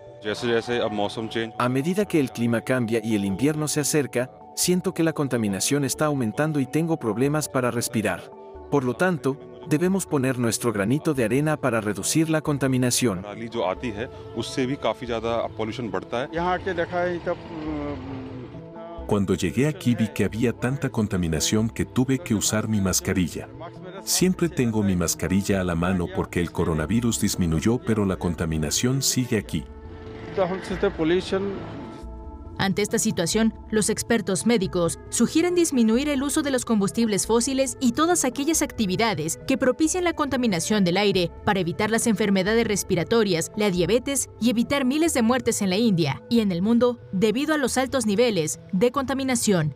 A 1.58 1.68
medida 1.68 2.04
que 2.04 2.20
el 2.20 2.30
clima 2.30 2.60
cambia 2.60 3.00
y 3.02 3.16
el 3.16 3.24
invierno 3.24 3.66
se 3.66 3.80
acerca, 3.80 4.30
siento 4.54 4.94
que 4.94 5.02
la 5.02 5.12
contaminación 5.12 5.84
está 5.84 6.06
aumentando 6.06 6.60
y 6.60 6.66
tengo 6.66 6.98
problemas 6.98 7.48
para 7.48 7.72
respirar. 7.72 8.30
Por 8.70 8.84
lo 8.84 8.94
tanto, 8.94 9.36
debemos 9.68 10.06
poner 10.06 10.38
nuestro 10.38 10.72
granito 10.72 11.14
de 11.14 11.24
arena 11.24 11.56
para 11.56 11.80
reducir 11.80 12.30
la 12.30 12.42
contaminación. 12.42 13.24
Cuando 19.12 19.34
llegué 19.34 19.68
aquí 19.68 19.94
vi 19.94 20.08
que 20.08 20.24
había 20.24 20.54
tanta 20.54 20.88
contaminación 20.88 21.68
que 21.68 21.84
tuve 21.84 22.18
que 22.18 22.34
usar 22.34 22.66
mi 22.66 22.80
mascarilla. 22.80 23.46
Siempre 24.04 24.48
tengo 24.48 24.82
mi 24.82 24.96
mascarilla 24.96 25.60
a 25.60 25.64
la 25.64 25.74
mano 25.74 26.06
porque 26.16 26.40
el 26.40 26.50
coronavirus 26.50 27.20
disminuyó 27.20 27.78
pero 27.78 28.06
la 28.06 28.16
contaminación 28.16 29.02
sigue 29.02 29.36
aquí. 29.36 29.64
Ante 32.62 32.82
esta 32.82 33.00
situación, 33.00 33.52
los 33.72 33.90
expertos 33.90 34.46
médicos 34.46 35.00
sugieren 35.08 35.56
disminuir 35.56 36.08
el 36.08 36.22
uso 36.22 36.42
de 36.42 36.52
los 36.52 36.64
combustibles 36.64 37.26
fósiles 37.26 37.76
y 37.80 37.90
todas 37.90 38.24
aquellas 38.24 38.62
actividades 38.62 39.40
que 39.48 39.58
propician 39.58 40.04
la 40.04 40.12
contaminación 40.12 40.84
del 40.84 40.96
aire 40.96 41.32
para 41.44 41.58
evitar 41.58 41.90
las 41.90 42.06
enfermedades 42.06 42.64
respiratorias, 42.64 43.50
la 43.56 43.68
diabetes 43.68 44.30
y 44.40 44.48
evitar 44.48 44.84
miles 44.84 45.12
de 45.12 45.22
muertes 45.22 45.60
en 45.60 45.70
la 45.70 45.76
India 45.76 46.22
y 46.30 46.38
en 46.38 46.52
el 46.52 46.62
mundo 46.62 47.00
debido 47.10 47.52
a 47.52 47.58
los 47.58 47.76
altos 47.78 48.06
niveles 48.06 48.60
de 48.70 48.92
contaminación. 48.92 49.74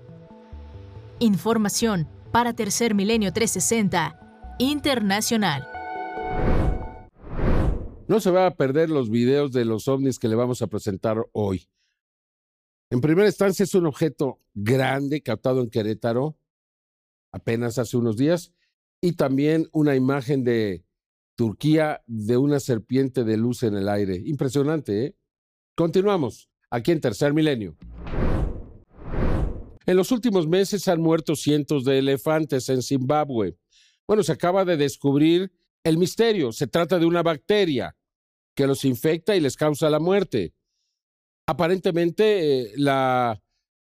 Información 1.18 2.06
para 2.30 2.52
Tercer 2.52 2.94
Milenio 2.94 3.32
360 3.32 4.54
Internacional. 4.60 5.66
No 8.06 8.20
se 8.20 8.30
va 8.30 8.46
a 8.46 8.54
perder 8.54 8.90
los 8.90 9.10
videos 9.10 9.50
de 9.50 9.64
los 9.64 9.88
ovnis 9.88 10.20
que 10.20 10.28
le 10.28 10.36
vamos 10.36 10.62
a 10.62 10.68
presentar 10.68 11.26
hoy. 11.32 11.66
En 12.88 13.00
primera 13.00 13.26
instancia 13.26 13.64
es 13.64 13.74
un 13.74 13.86
objeto 13.86 14.40
grande 14.54 15.20
captado 15.20 15.60
en 15.60 15.70
Querétaro 15.70 16.38
apenas 17.32 17.78
hace 17.78 17.96
unos 17.96 18.16
días 18.16 18.52
y 19.00 19.12
también 19.12 19.68
una 19.72 19.96
imagen 19.96 20.44
de 20.44 20.84
Turquía 21.36 22.02
de 22.06 22.36
una 22.36 22.60
serpiente 22.60 23.24
de 23.24 23.36
luz 23.36 23.62
en 23.62 23.74
el 23.74 23.88
aire. 23.88 24.22
Impresionante, 24.24 25.04
¿eh? 25.04 25.16
Continuamos 25.74 26.48
aquí 26.70 26.92
en 26.92 27.00
Tercer 27.00 27.34
Milenio. 27.34 27.76
En 29.84 29.96
los 29.96 30.12
últimos 30.12 30.48
meses 30.48 30.88
han 30.88 31.00
muerto 31.00 31.36
cientos 31.36 31.84
de 31.84 31.98
elefantes 31.98 32.68
en 32.70 32.82
Zimbabue. 32.82 33.58
Bueno, 34.06 34.22
se 34.22 34.32
acaba 34.32 34.64
de 34.64 34.76
descubrir 34.76 35.52
el 35.84 35.98
misterio. 35.98 36.52
Se 36.52 36.68
trata 36.68 36.98
de 36.98 37.06
una 37.06 37.22
bacteria 37.22 37.96
que 38.54 38.66
los 38.66 38.84
infecta 38.84 39.36
y 39.36 39.40
les 39.40 39.56
causa 39.56 39.90
la 39.90 40.00
muerte 40.00 40.54
aparentemente 41.46 42.64
eh, 42.64 42.74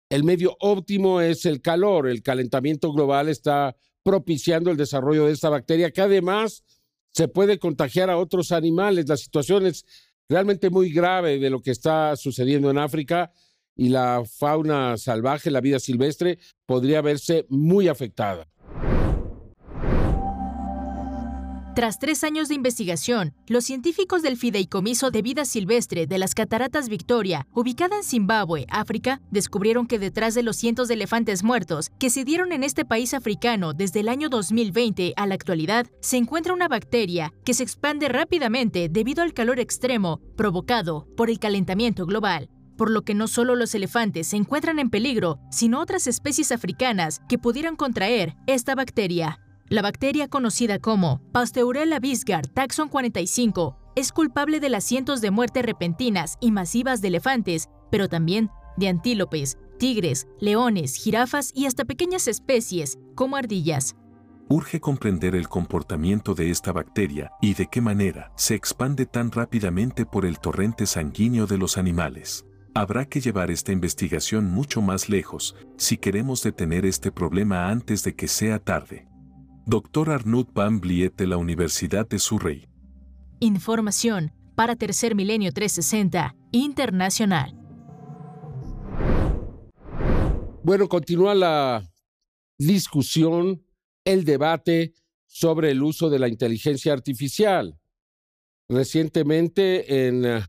el 0.10 0.24
medio 0.24 0.58
óptimo 0.60 1.22
es 1.22 1.46
el 1.46 1.62
calor. 1.62 2.08
El 2.08 2.24
calentamiento 2.24 2.92
global 2.92 3.30
está 3.30 3.76
propiciando 4.04 4.72
el 4.72 4.78
desarrollo 4.78 5.26
de 5.26 5.34
esta 5.34 5.50
bacteria 5.50 5.92
que 5.92 6.02
además 6.02 6.64
se 7.14 7.28
puede 7.28 7.60
contagiar 7.60 8.10
a 8.10 8.18
otros 8.18 8.52
animales. 8.52 9.08
La 9.08 9.18
situación 9.18 9.66
es 9.66 9.86
realmente 10.28 10.70
muy 10.70 10.92
grave 10.92 11.40
de 11.40 11.50
lo 11.50 11.62
que 11.62 11.72
está 11.72 12.16
sucediendo 12.16 12.70
en 12.72 12.78
África 12.78 13.32
y 13.76 13.90
la 13.90 14.24
fauna 14.26 14.98
salvaje, 14.98 15.52
la 15.52 15.62
vida 15.62 15.80
silvestre, 15.80 16.40
podría 16.66 17.02
verse 17.02 17.46
muy 17.50 17.88
afectada. 17.88 18.48
Tras 21.80 21.98
tres 21.98 22.26
años 22.26 22.50
de 22.50 22.56
investigación, 22.56 23.34
los 23.48 23.64
científicos 23.64 24.22
del 24.22 24.36
Fideicomiso 24.36 25.12
de 25.12 25.22
Vida 25.22 25.46
Silvestre 25.46 26.08
de 26.08 26.18
las 26.18 26.36
Cataratas 26.36 26.90
Victoria, 26.90 27.48
ubicada 27.54 27.96
en 27.96 28.04
Zimbabue, 28.04 28.66
África, 28.70 29.22
descubrieron 29.32 29.88
que 29.88 29.98
detrás 29.98 30.36
de 30.36 30.44
los 30.44 30.58
cientos 30.58 30.90
de 30.90 30.96
elefantes 30.96 31.42
muertos 31.42 31.90
que 31.98 32.10
se 32.10 32.26
dieron 32.26 32.52
en 32.52 32.66
este 32.66 32.84
país 32.84 33.14
africano 33.14 33.72
desde 33.72 34.02
el 34.02 34.10
año 34.10 34.28
2020 34.28 35.14
a 35.16 35.26
la 35.26 35.36
actualidad, 35.36 35.88
se 36.02 36.18
encuentra 36.18 36.54
una 36.54 36.68
bacteria 36.68 37.32
que 37.46 37.54
se 37.54 37.64
expande 37.64 38.10
rápidamente 38.10 38.90
debido 38.90 39.24
al 39.24 39.34
calor 39.34 39.62
extremo 39.62 40.20
provocado 40.36 41.08
por 41.16 41.30
el 41.30 41.40
calentamiento 41.40 42.06
global 42.06 42.50
por 42.78 42.92
lo 42.92 43.04
que 43.04 43.14
no 43.14 43.28
solo 43.30 43.56
los 43.56 43.74
elefantes 43.76 44.28
se 44.28 44.38
encuentran 44.38 44.80
en 44.80 44.90
peligro, 44.90 45.38
sino 45.50 45.82
otras 45.82 46.08
especies 46.08 46.54
africanas 46.54 47.22
que 47.28 47.38
pudieran 47.38 47.76
contraer 47.76 48.36
esta 48.48 48.74
bacteria. 48.74 49.40
La 49.70 49.84
bacteria 49.84 50.28
conocida 50.28 50.80
como 50.80 51.22
Pasteurella 51.32 52.00
bisgar 52.00 52.48
taxon 52.48 52.90
45 52.90 53.78
es 53.96 54.12
culpable 54.12 54.60
de 54.60 54.70
las 54.70 54.84
cientos 54.84 55.22
de 55.22 55.30
muertes 55.30 55.64
repentinas 55.64 56.38
y 56.42 56.50
masivas 56.50 57.02
de 57.02 57.10
elefantes, 57.10 57.70
pero 57.92 58.10
también 58.10 58.50
de 58.78 58.88
antílopes, 58.88 59.60
tigres, 59.78 60.28
leones, 60.40 60.96
jirafas 60.96 61.52
y 61.54 61.68
hasta 61.68 61.86
pequeñas 61.86 62.28
especies 62.28 62.98
como 63.14 63.36
ardillas. 63.36 63.96
Urge 64.48 64.80
comprender 64.80 65.36
el 65.36 65.48
comportamiento 65.48 66.34
de 66.34 66.50
esta 66.50 66.72
bacteria 66.72 67.32
y 67.40 67.54
de 67.54 67.68
qué 67.68 67.80
manera 67.80 68.32
se 68.36 68.56
expande 68.56 69.06
tan 69.06 69.32
rápidamente 69.32 70.04
por 70.04 70.26
el 70.26 70.40
torrente 70.40 70.88
sanguíneo 70.88 71.46
de 71.46 71.60
los 71.60 71.78
animales. 71.78 72.44
Habrá 72.74 73.06
que 73.06 73.22
llevar 73.22 73.52
esta 73.52 73.72
investigación 73.72 74.50
mucho 74.50 74.82
más 74.82 75.10
lejos 75.10 75.56
si 75.78 75.98
queremos 75.98 76.42
detener 76.42 76.88
este 76.88 77.12
problema 77.12 77.70
antes 77.70 78.04
de 78.04 78.16
que 78.16 78.28
sea 78.28 78.58
tarde. 78.58 79.09
Dr. 79.70 80.10
Arnoud 80.10 80.48
Van 80.52 80.80
Bliet 80.80 81.16
de 81.16 81.28
la 81.28 81.38
Universidad 81.38 82.10
de 82.10 82.18
Surrey. 82.18 82.68
Información 83.40 84.34
para 84.56 84.76
Tercer 84.76 85.14
Milenio 85.14 85.54
360 85.54 86.36
Internacional. 86.52 87.56
Bueno, 90.64 90.90
continúa 90.90 91.36
la 91.36 91.88
discusión, 92.58 93.64
el 94.06 94.26
debate 94.26 94.96
sobre 95.28 95.70
el 95.70 95.84
uso 95.84 96.10
de 96.10 96.18
la 96.18 96.30
inteligencia 96.30 96.92
artificial. 96.92 97.78
Recientemente 98.68 100.08
en 100.08 100.44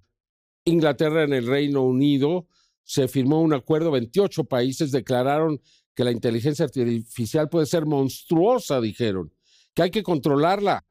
Inglaterra, 0.65 1.25
en 1.25 1.35
el 1.35 1.47
Reino 1.47 1.83
Unido, 1.83 2.47
se 2.85 3.07
firmó 3.07 3.43
un 3.43 3.53
acuerdo, 3.53 3.91
28 3.91 4.45
países 4.45 4.91
declararon 4.93 5.61
que 6.01 6.05
la 6.05 6.13
inteligencia 6.13 6.65
artificial 6.65 7.51
puede 7.51 7.67
ser 7.67 7.85
monstruosa, 7.85 8.81
dijeron, 8.81 9.35
que 9.75 9.83
hay 9.83 9.91
que 9.91 10.03
controlarla, 10.03 10.87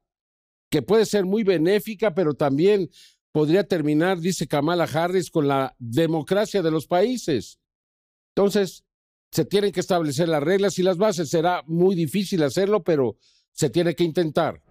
que 0.70 0.84
puede 0.84 1.08
ser 1.08 1.26
muy 1.26 1.42
benéfica, 1.42 2.14
pero 2.14 2.36
también 2.36 2.92
podría 3.32 3.64
terminar, 3.64 4.20
dice 4.20 4.46
Kamala 4.46 4.84
Harris, 4.84 5.32
con 5.32 5.48
la 5.48 5.76
democracia 5.80 6.62
de 6.62 6.70
los 6.70 6.86
países. 6.86 7.58
Entonces, 8.36 8.84
se 9.32 9.46
tienen 9.46 9.72
que 9.72 9.80
establecer 9.80 10.30
las 10.30 10.44
reglas 10.44 10.78
y 10.78 10.84
las 10.84 10.98
bases. 10.98 11.32
Será 11.32 11.64
muy 11.66 11.96
difícil 11.96 12.44
hacerlo, 12.44 12.84
pero 12.84 13.18
se 13.52 13.72
tiene 13.72 13.96
que 13.96 14.04
intentar. 14.04 14.62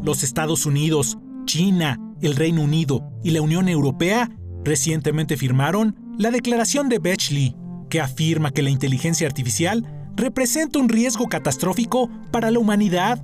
Los 0.00 0.22
Estados 0.22 0.64
Unidos, 0.64 1.18
China, 1.44 1.98
el 2.22 2.36
Reino 2.36 2.62
Unido 2.62 3.02
y 3.24 3.32
la 3.32 3.42
Unión 3.42 3.68
Europea 3.68 4.30
recientemente 4.62 5.36
firmaron 5.36 6.14
la 6.16 6.30
Declaración 6.30 6.88
de 6.88 7.00
Bechley 7.00 7.56
que 7.90 8.00
afirma 8.00 8.52
que 8.52 8.62
la 8.62 8.70
inteligencia 8.70 9.26
artificial 9.26 9.84
representa 10.16 10.78
un 10.78 10.88
riesgo 10.88 11.28
catastrófico 11.28 12.08
para 12.30 12.50
la 12.50 12.58
humanidad. 12.58 13.22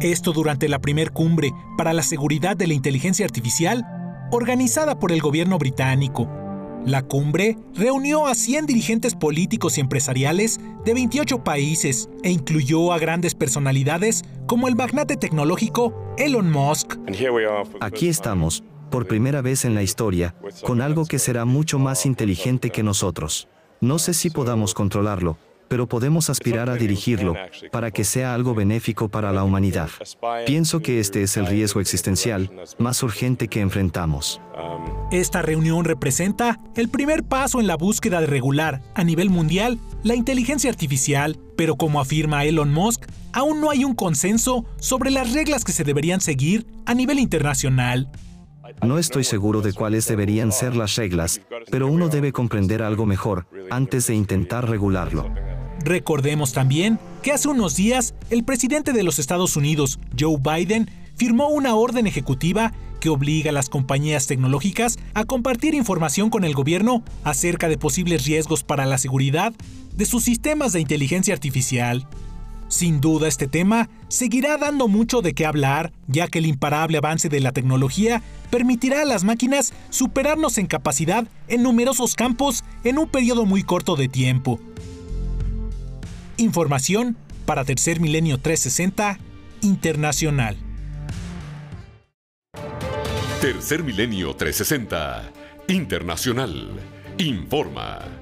Esto 0.00 0.32
durante 0.32 0.68
la 0.68 0.80
primer 0.80 1.12
cumbre 1.12 1.52
para 1.78 1.94
la 1.94 2.02
seguridad 2.02 2.56
de 2.56 2.66
la 2.66 2.74
inteligencia 2.74 3.24
artificial 3.24 3.86
organizada 4.30 4.98
por 4.98 5.12
el 5.12 5.20
gobierno 5.20 5.58
británico. 5.58 6.28
La 6.86 7.02
cumbre 7.02 7.58
reunió 7.74 8.26
a 8.26 8.34
100 8.34 8.66
dirigentes 8.66 9.14
políticos 9.14 9.76
y 9.76 9.82
empresariales 9.82 10.60
de 10.84 10.94
28 10.94 11.44
países 11.44 12.08
e 12.22 12.30
incluyó 12.30 12.92
a 12.92 12.98
grandes 12.98 13.34
personalidades 13.34 14.24
como 14.46 14.66
el 14.66 14.76
magnate 14.76 15.16
tecnológico 15.16 15.94
Elon 16.16 16.50
Musk. 16.50 16.96
Aquí 17.80 18.08
estamos, 18.08 18.64
por 18.90 19.06
primera 19.06 19.42
vez 19.42 19.66
en 19.66 19.74
la 19.74 19.82
historia, 19.82 20.34
con 20.64 20.80
algo 20.80 21.04
que 21.04 21.18
será 21.18 21.44
mucho 21.44 21.78
más 21.78 22.06
inteligente 22.06 22.70
que 22.70 22.82
nosotros. 22.82 23.46
No 23.82 23.98
sé 23.98 24.12
si 24.12 24.28
podamos 24.28 24.74
controlarlo, 24.74 25.38
pero 25.68 25.88
podemos 25.88 26.28
aspirar 26.28 26.68
a 26.68 26.74
dirigirlo 26.74 27.34
para 27.72 27.90
que 27.90 28.04
sea 28.04 28.34
algo 28.34 28.54
benéfico 28.54 29.08
para 29.08 29.32
la 29.32 29.42
humanidad. 29.42 29.88
Pienso 30.44 30.80
que 30.80 31.00
este 31.00 31.22
es 31.22 31.38
el 31.38 31.46
riesgo 31.46 31.80
existencial 31.80 32.50
más 32.76 33.02
urgente 33.02 33.48
que 33.48 33.60
enfrentamos. 33.60 34.38
Esta 35.10 35.40
reunión 35.40 35.86
representa 35.86 36.60
el 36.76 36.90
primer 36.90 37.24
paso 37.24 37.58
en 37.58 37.66
la 37.66 37.78
búsqueda 37.78 38.20
de 38.20 38.26
regular 38.26 38.82
a 38.94 39.02
nivel 39.02 39.30
mundial 39.30 39.78
la 40.02 40.14
inteligencia 40.14 40.68
artificial, 40.68 41.38
pero 41.56 41.76
como 41.76 42.02
afirma 42.02 42.44
Elon 42.44 42.74
Musk, 42.74 43.06
aún 43.32 43.62
no 43.62 43.70
hay 43.70 43.84
un 43.84 43.94
consenso 43.94 44.66
sobre 44.78 45.10
las 45.10 45.32
reglas 45.32 45.64
que 45.64 45.72
se 45.72 45.84
deberían 45.84 46.20
seguir 46.20 46.66
a 46.84 46.92
nivel 46.92 47.18
internacional. 47.18 48.10
No 48.82 48.98
estoy 48.98 49.24
seguro 49.24 49.60
de 49.60 49.72
cuáles 49.72 50.06
deberían 50.06 50.52
ser 50.52 50.76
las 50.76 50.96
reglas, 50.96 51.40
pero 51.70 51.86
uno 51.86 52.08
debe 52.08 52.32
comprender 52.32 52.82
algo 52.82 53.06
mejor 53.06 53.46
antes 53.70 54.06
de 54.06 54.14
intentar 54.14 54.68
regularlo. 54.68 55.32
Recordemos 55.84 56.52
también 56.52 56.98
que 57.22 57.32
hace 57.32 57.48
unos 57.48 57.76
días 57.76 58.14
el 58.28 58.44
presidente 58.44 58.92
de 58.92 59.02
los 59.02 59.18
Estados 59.18 59.56
Unidos, 59.56 59.98
Joe 60.18 60.36
Biden, 60.38 60.90
firmó 61.16 61.48
una 61.48 61.74
orden 61.74 62.06
ejecutiva 62.06 62.72
que 63.00 63.08
obliga 63.08 63.50
a 63.50 63.54
las 63.54 63.68
compañías 63.68 64.26
tecnológicas 64.26 64.98
a 65.14 65.24
compartir 65.24 65.74
información 65.74 66.30
con 66.30 66.44
el 66.44 66.54
gobierno 66.54 67.02
acerca 67.24 67.68
de 67.68 67.78
posibles 67.78 68.26
riesgos 68.26 68.62
para 68.62 68.86
la 68.86 68.98
seguridad 68.98 69.54
de 69.94 70.04
sus 70.06 70.24
sistemas 70.24 70.72
de 70.72 70.80
inteligencia 70.80 71.34
artificial. 71.34 72.06
Sin 72.70 73.00
duda 73.00 73.26
este 73.26 73.48
tema 73.48 73.90
seguirá 74.06 74.56
dando 74.56 74.86
mucho 74.86 75.22
de 75.22 75.34
qué 75.34 75.44
hablar, 75.44 75.92
ya 76.06 76.28
que 76.28 76.38
el 76.38 76.46
imparable 76.46 76.98
avance 76.98 77.28
de 77.28 77.40
la 77.40 77.50
tecnología 77.50 78.22
permitirá 78.48 79.02
a 79.02 79.04
las 79.04 79.24
máquinas 79.24 79.72
superarnos 79.90 80.56
en 80.56 80.68
capacidad 80.68 81.26
en 81.48 81.64
numerosos 81.64 82.14
campos 82.14 82.62
en 82.84 82.98
un 82.98 83.08
periodo 83.08 83.44
muy 83.44 83.64
corto 83.64 83.96
de 83.96 84.06
tiempo. 84.06 84.60
Información 86.36 87.16
para 87.44 87.64
Tercer 87.64 87.98
Milenio 87.98 88.38
360 88.38 89.18
Internacional. 89.62 90.56
Tercer 93.40 93.82
Milenio 93.82 94.36
360 94.36 95.32
Internacional 95.66 96.68
informa. 97.18 98.19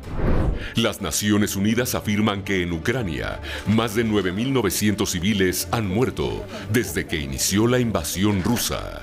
Las 0.74 1.00
Naciones 1.00 1.56
Unidas 1.56 1.94
afirman 1.94 2.42
que 2.42 2.62
en 2.62 2.72
Ucrania 2.72 3.40
más 3.66 3.94
de 3.94 4.04
9.900 4.04 5.06
civiles 5.06 5.68
han 5.70 5.88
muerto 5.88 6.44
desde 6.70 7.06
que 7.06 7.16
inició 7.16 7.66
la 7.66 7.78
invasión 7.78 8.42
rusa. 8.42 9.02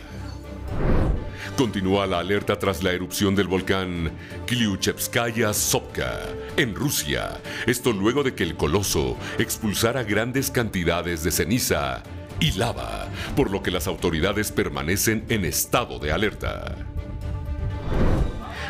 Continúa 1.57 2.05
la 2.05 2.19
alerta 2.19 2.59
tras 2.59 2.83
la 2.83 2.91
erupción 2.91 3.33
del 3.33 3.47
volcán 3.47 4.11
Kliuchevskaya 4.45 5.53
Sopka 5.53 6.19
en 6.57 6.75
Rusia. 6.75 7.39
Esto 7.65 7.93
luego 7.93 8.23
de 8.23 8.35
que 8.35 8.43
el 8.43 8.55
coloso 8.55 9.17
expulsara 9.39 10.03
grandes 10.03 10.51
cantidades 10.51 11.23
de 11.23 11.31
ceniza 11.31 12.03
y 12.41 12.51
lava, 12.51 13.07
por 13.37 13.51
lo 13.51 13.63
que 13.63 13.71
las 13.71 13.87
autoridades 13.87 14.51
permanecen 14.51 15.25
en 15.29 15.45
estado 15.45 15.97
de 15.97 16.11
alerta. 16.11 16.94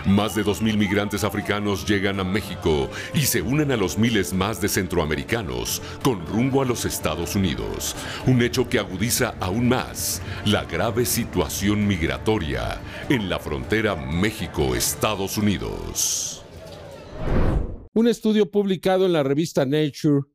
Más 0.06 0.36
de 0.36 0.46
2.000 0.46 0.78
migrantes 0.78 1.24
africanos 1.24 1.88
llegan 1.88 2.20
a 2.20 2.24
México 2.24 2.91
y 3.15 3.22
se 3.22 3.41
unen 3.41 3.72
a 3.72 3.78
los 3.78 3.98
miles 3.98 4.34
más 4.34 4.62
de 4.62 4.70
centroamericanos 4.70 5.82
con 6.04 6.24
rumbo 6.28 6.62
a 6.62 6.65
los 6.65 6.86
Estados 6.86 7.36
Unidos. 7.36 7.96
Un 8.28 8.44
hecho 8.44 8.70
que 8.70 8.78
agudiza 8.78 9.34
aún 9.39 9.68
más 9.68 10.22
la 10.46 10.63
grave 10.65 11.06
situación 11.06 11.88
migratoria 11.88 12.80
en 13.10 13.30
la 13.30 13.39
frontera 13.39 13.96
México-Estados 13.96 15.39
Unidos. 15.39 16.44
Un 17.94 18.08
estudio 18.08 18.52
publicado 18.52 19.08
en 19.08 19.13
la 19.13 19.24
revista 19.24 19.65
Nature 19.65 20.28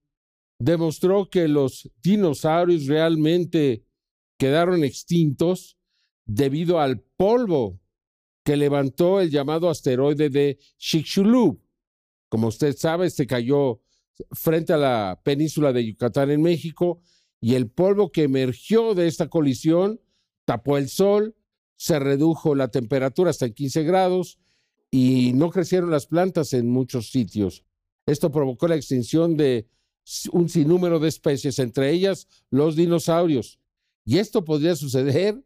demostró 0.59 1.31
que 1.31 1.47
los 1.47 1.89
dinosaurios 2.03 2.87
realmente 2.87 3.85
quedaron 4.37 4.83
extintos 4.83 5.77
debido 6.27 6.81
al 6.81 7.01
polvo 7.17 7.80
que 8.45 8.57
levantó 8.57 9.21
el 9.21 9.31
llamado 9.31 9.69
asteroide 9.69 10.31
de 10.31 10.59
Chicxulub. 10.79 11.61
Como 12.29 12.49
usted 12.49 12.77
sabe, 12.77 13.07
este 13.07 13.27
cayó 13.27 13.81
frente 14.33 14.73
a 14.73 14.77
la 14.77 15.21
península 15.25 15.73
de 15.73 15.85
Yucatán 15.85 16.31
en 16.31 16.43
México 16.43 17.01
y 17.41 17.55
el 17.55 17.71
polvo 17.71 18.13
que 18.13 18.25
emergió 18.25 18.95
de 18.95 19.09
esta 19.09 19.29
colisión 19.29 20.01
tapó 20.45 20.79
el 20.79 20.89
sol, 20.89 21.35
se 21.77 21.99
redujo 21.99 22.55
la 22.55 22.69
temperatura 22.69 23.31
hasta 23.31 23.47
en 23.47 23.55
15 23.55 23.85
grados 23.85 24.39
y 24.91 25.33
no 25.35 25.51
crecieron 25.51 25.91
las 25.91 26.07
plantas 26.07 26.53
en 26.53 26.69
muchos 26.69 27.11
sitios. 27.11 27.65
Esto 28.07 28.31
provocó 28.31 28.69
la 28.69 28.77
extinción 28.77 29.37
de 29.37 29.69
un 30.33 30.49
sinnúmero 30.49 30.99
de 30.99 31.09
especies, 31.09 31.59
entre 31.59 31.91
ellas 31.91 32.27
los 32.51 32.77
dinosaurios. 32.77 33.61
Y 34.05 34.19
esto 34.19 34.45
podría 34.45 34.75
suceder 34.75 35.43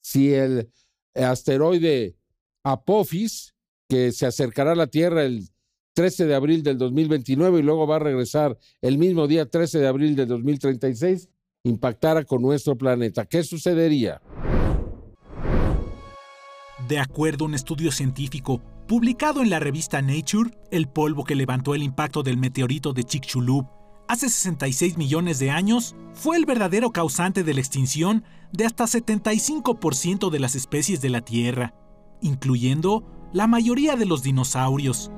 si 0.00 0.32
el 0.32 0.70
asteroide 1.14 2.16
Apophis, 2.64 3.54
que 3.88 4.10
se 4.12 4.26
acercará 4.26 4.72
a 4.72 4.76
la 4.76 4.86
Tierra 4.86 5.22
el 5.24 5.48
13 5.94 6.26
de 6.26 6.34
abril 6.34 6.62
del 6.62 6.78
2029 6.78 7.60
y 7.60 7.62
luego 7.62 7.86
va 7.86 7.96
a 7.96 8.00
regresar 8.00 8.58
el 8.80 8.98
mismo 8.98 9.28
día 9.28 9.48
13 9.48 9.78
de 9.78 9.86
abril 9.86 10.16
del 10.16 10.26
2036, 10.26 11.28
impactara 11.64 12.24
con 12.24 12.42
nuestro 12.42 12.76
planeta. 12.76 13.26
¿Qué 13.26 13.44
sucedería? 13.44 14.20
De 16.88 16.98
acuerdo 16.98 17.44
a 17.44 17.48
un 17.48 17.54
estudio 17.54 17.92
científico 17.92 18.60
publicado 18.88 19.42
en 19.42 19.50
la 19.50 19.60
revista 19.60 20.02
Nature, 20.02 20.50
el 20.70 20.88
polvo 20.88 21.24
que 21.24 21.34
levantó 21.34 21.74
el 21.74 21.82
impacto 21.82 22.22
del 22.22 22.38
meteorito 22.38 22.92
de 22.92 23.04
Chicxulub 23.04 23.66
hace 24.08 24.28
66 24.28 24.96
millones 24.96 25.38
de 25.38 25.50
años 25.50 25.94
fue 26.12 26.36
el 26.36 26.46
verdadero 26.46 26.90
causante 26.90 27.42
de 27.42 27.54
la 27.54 27.60
extinción 27.60 28.24
de 28.52 28.66
hasta 28.66 28.84
75% 28.84 30.30
de 30.30 30.38
las 30.38 30.54
especies 30.54 31.00
de 31.00 31.10
la 31.10 31.22
Tierra, 31.22 31.74
incluyendo 32.24 33.04
la 33.32 33.46
mayoría 33.46 33.94
de 33.94 34.06
los 34.06 34.22
dinosaurios. 34.22 35.10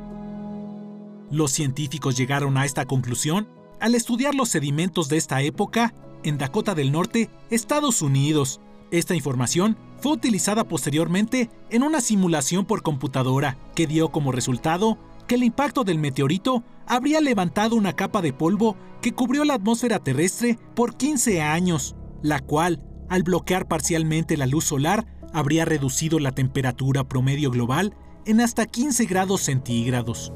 Los 1.31 1.53
científicos 1.53 2.17
llegaron 2.17 2.59
a 2.59 2.65
esta 2.65 2.85
conclusión 2.85 3.49
al 3.81 3.95
estudiar 3.95 4.35
los 4.35 4.49
sedimentos 4.49 5.09
de 5.09 5.17
esta 5.17 5.41
época 5.41 5.95
en 6.25 6.37
Dakota 6.37 6.75
del 6.75 6.93
Norte, 6.93 7.31
Estados 7.51 8.03
Unidos. 8.03 8.61
Esta 8.91 9.15
información 9.15 9.77
fue 10.01 10.13
utilizada 10.13 10.65
posteriormente 10.65 11.49
en 11.71 11.83
una 11.83 12.01
simulación 12.01 12.65
por 12.65 12.83
computadora 12.83 13.57
que 13.75 13.87
dio 13.87 14.11
como 14.11 14.33
resultado 14.33 14.99
que 15.27 15.37
el 15.37 15.45
impacto 15.45 15.85
del 15.85 15.99
meteorito 15.99 16.65
habría 16.87 17.21
levantado 17.21 17.77
una 17.77 17.95
capa 17.95 18.21
de 18.23 18.33
polvo 18.33 18.77
que 19.01 19.13
cubrió 19.13 19.45
la 19.45 19.55
atmósfera 19.55 19.99
terrestre 19.99 20.59
por 20.75 20.97
15 20.97 21.43
años, 21.43 21.97
la 22.23 22.41
cual, 22.41 22.83
al 23.09 23.23
bloquear 23.23 23.69
parcialmente 23.69 24.37
la 24.37 24.47
luz 24.47 24.65
solar, 24.65 25.07
habría 25.33 25.65
reducido 25.65 26.19
la 26.19 26.33
temperatura 26.33 27.05
promedio 27.05 27.51
global 27.51 27.95
en 28.25 28.41
hasta 28.41 28.67
15 28.67 29.07
grados 29.07 29.43
centígrados. 29.43 30.33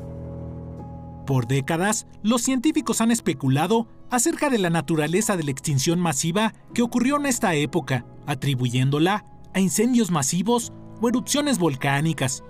Por 1.27 1.47
décadas, 1.47 2.07
los 2.23 2.43
científicos 2.43 3.01
han 3.01 3.11
especulado 3.11 3.87
acerca 4.11 4.51
de 4.51 4.59
la 4.59 4.71
naturaleza 4.71 5.37
de 5.37 5.45
la 5.45 5.51
extinción 5.51 6.01
masiva 6.01 6.55
que 6.75 6.83
ocurrió 6.83 7.17
en 7.17 7.27
esta 7.27 7.55
época, 7.55 8.05
atribuyéndola 8.27 9.25
a 9.55 9.61
incendios 9.61 10.11
masivos 10.11 10.73
o 11.01 11.09
erupciones 11.09 11.59
volcánicas. 11.59 12.43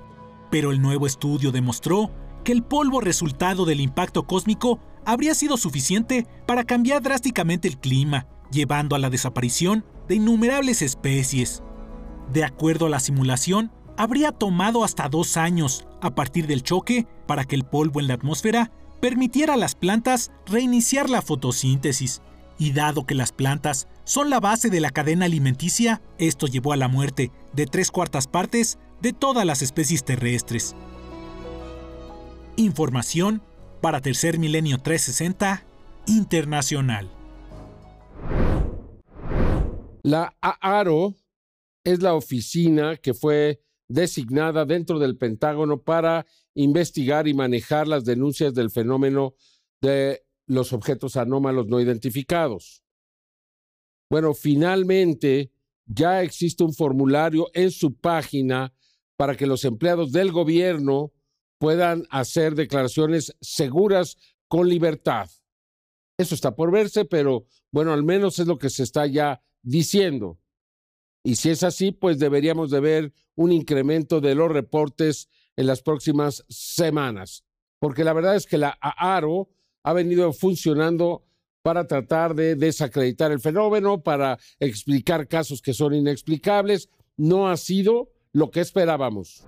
Pero 0.50 0.72
el 0.72 0.80
nuevo 0.80 1.06
estudio 1.06 1.52
demostró 1.52 2.10
que 2.44 2.52
el 2.52 2.62
polvo 2.62 3.00
resultado 3.00 3.64
del 3.66 3.80
impacto 3.80 4.26
cósmico 4.26 4.80
habría 5.04 5.34
sido 5.34 5.56
suficiente 5.56 6.26
para 6.46 6.64
cambiar 6.64 7.02
drásticamente 7.02 7.68
el 7.68 7.78
clima, 7.78 8.26
llevando 8.50 8.96
a 8.96 8.98
la 8.98 9.10
desaparición 9.10 9.84
de 10.08 10.16
innumerables 10.16 10.82
especies. 10.82 11.62
De 12.32 12.44
acuerdo 12.44 12.86
a 12.86 12.90
la 12.90 13.00
simulación, 13.00 13.72
habría 13.96 14.30
tomado 14.32 14.84
hasta 14.84 15.08
dos 15.08 15.36
años 15.36 15.86
a 16.00 16.14
partir 16.14 16.46
del 16.46 16.62
choque 16.62 17.06
para 17.26 17.44
que 17.44 17.56
el 17.56 17.64
polvo 17.64 18.00
en 18.00 18.06
la 18.06 18.14
atmósfera 18.14 18.70
permitiera 19.00 19.54
a 19.54 19.56
las 19.56 19.74
plantas 19.74 20.30
reiniciar 20.46 21.10
la 21.10 21.22
fotosíntesis. 21.22 22.22
Y 22.58 22.72
dado 22.72 23.06
que 23.06 23.14
las 23.14 23.32
plantas 23.32 23.88
son 24.04 24.30
la 24.30 24.38
base 24.38 24.70
de 24.70 24.80
la 24.80 24.90
cadena 24.90 25.24
alimenticia, 25.24 26.02
esto 26.18 26.46
llevó 26.46 26.72
a 26.72 26.76
la 26.76 26.88
muerte 26.88 27.32
de 27.52 27.66
tres 27.66 27.90
cuartas 27.90 28.26
partes 28.26 28.78
de 29.00 29.12
todas 29.12 29.46
las 29.46 29.62
especies 29.62 30.04
terrestres. 30.04 30.76
Información 32.56 33.42
para 33.80 34.00
Tercer 34.00 34.38
Milenio 34.38 34.78
360 34.78 35.64
Internacional. 36.06 37.10
La 40.02 40.34
AARO 40.40 41.14
es 41.84 42.02
la 42.02 42.14
oficina 42.14 42.96
que 42.96 43.14
fue 43.14 43.62
designada 43.88 44.64
dentro 44.64 44.98
del 44.98 45.16
Pentágono 45.16 45.82
para 45.82 46.26
investigar 46.54 47.26
y 47.26 47.34
manejar 47.34 47.88
las 47.88 48.04
denuncias 48.04 48.54
del 48.54 48.70
fenómeno 48.70 49.34
de 49.80 50.24
los 50.46 50.72
objetos 50.72 51.16
anómalos 51.16 51.66
no 51.66 51.80
identificados. 51.80 52.82
Bueno, 54.10 54.34
finalmente 54.34 55.52
ya 55.86 56.22
existe 56.22 56.64
un 56.64 56.74
formulario 56.74 57.48
en 57.54 57.70
su 57.70 57.94
página 57.96 58.74
para 59.16 59.36
que 59.36 59.46
los 59.46 59.64
empleados 59.64 60.12
del 60.12 60.32
gobierno 60.32 61.12
puedan 61.58 62.06
hacer 62.10 62.54
declaraciones 62.54 63.36
seguras 63.40 64.16
con 64.48 64.68
libertad. 64.68 65.30
Eso 66.18 66.34
está 66.34 66.56
por 66.56 66.72
verse, 66.72 67.04
pero 67.04 67.46
bueno, 67.70 67.92
al 67.92 68.02
menos 68.02 68.38
es 68.38 68.46
lo 68.46 68.58
que 68.58 68.70
se 68.70 68.82
está 68.82 69.06
ya 69.06 69.42
diciendo. 69.62 70.39
Y 71.22 71.36
si 71.36 71.50
es 71.50 71.62
así, 71.62 71.92
pues 71.92 72.18
deberíamos 72.18 72.70
de 72.70 72.80
ver 72.80 73.12
un 73.34 73.52
incremento 73.52 74.20
de 74.20 74.34
los 74.34 74.50
reportes 74.50 75.28
en 75.56 75.66
las 75.66 75.82
próximas 75.82 76.44
semanas. 76.48 77.44
Porque 77.78 78.04
la 78.04 78.12
verdad 78.12 78.36
es 78.36 78.46
que 78.46 78.58
la 78.58 78.78
AARO 78.80 79.48
ha 79.82 79.92
venido 79.92 80.32
funcionando 80.32 81.24
para 81.62 81.86
tratar 81.86 82.34
de 82.34 82.54
desacreditar 82.54 83.32
el 83.32 83.40
fenómeno, 83.40 84.02
para 84.02 84.38
explicar 84.58 85.28
casos 85.28 85.60
que 85.60 85.74
son 85.74 85.94
inexplicables. 85.94 86.88
No 87.16 87.48
ha 87.48 87.56
sido 87.56 88.10
lo 88.32 88.50
que 88.50 88.60
esperábamos. 88.60 89.44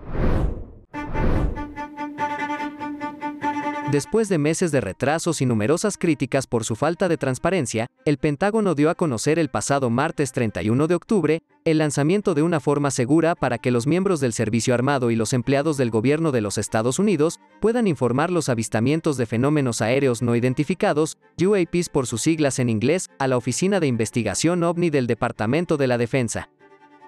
Después 3.93 4.31
de 4.31 4.39
meses 4.39 4.73
de 4.73 4.81
retrasos 4.81 5.43
y 5.43 5.45
numerosas 5.45 5.99
críticas 5.99 6.47
por 6.47 6.65
su 6.65 6.77
falta 6.77 7.11
de 7.11 7.19
transparencia, 7.19 7.89
el 8.07 8.17
Pentágono 8.17 8.75
dio 8.75 8.89
a 8.89 8.95
conocer 8.95 9.39
el 9.39 9.51
pasado 9.51 9.91
martes 9.91 10.33
31 10.33 10.87
de 10.87 10.95
octubre 10.95 11.43
el 11.67 11.77
lanzamiento 11.77 12.33
de 12.33 12.41
una 12.41 12.59
forma 12.59 12.91
segura 12.91 13.35
para 13.35 13.59
que 13.59 13.71
los 13.71 13.87
miembros 13.87 14.19
del 14.21 14.33
Servicio 14.33 14.73
Armado 14.73 15.11
y 15.11 15.17
los 15.17 15.35
empleados 15.35 15.77
del 15.77 15.91
gobierno 15.91 16.33
de 16.33 16.41
los 16.41 16.57
Estados 16.57 16.99
Unidos 16.99 17.39
puedan 17.61 17.87
informar 17.87 18.31
los 18.31 18.49
avistamientos 18.49 19.19
de 19.19 19.27
fenómenos 19.27 19.83
aéreos 19.83 20.23
no 20.23 20.37
identificados, 20.37 21.19
UAPs 21.39 21.91
por 21.91 22.07
sus 22.07 22.23
siglas 22.23 22.59
en 22.61 22.71
inglés, 22.71 23.11
a 23.19 23.29
la 23.29 23.37
Oficina 23.37 23.79
de 23.79 23.89
Investigación 23.89 24.63
OVNI 24.63 24.89
del 24.89 25.07
Departamento 25.07 25.77
de 25.77 25.87
la 25.87 25.99
Defensa. 25.99 26.49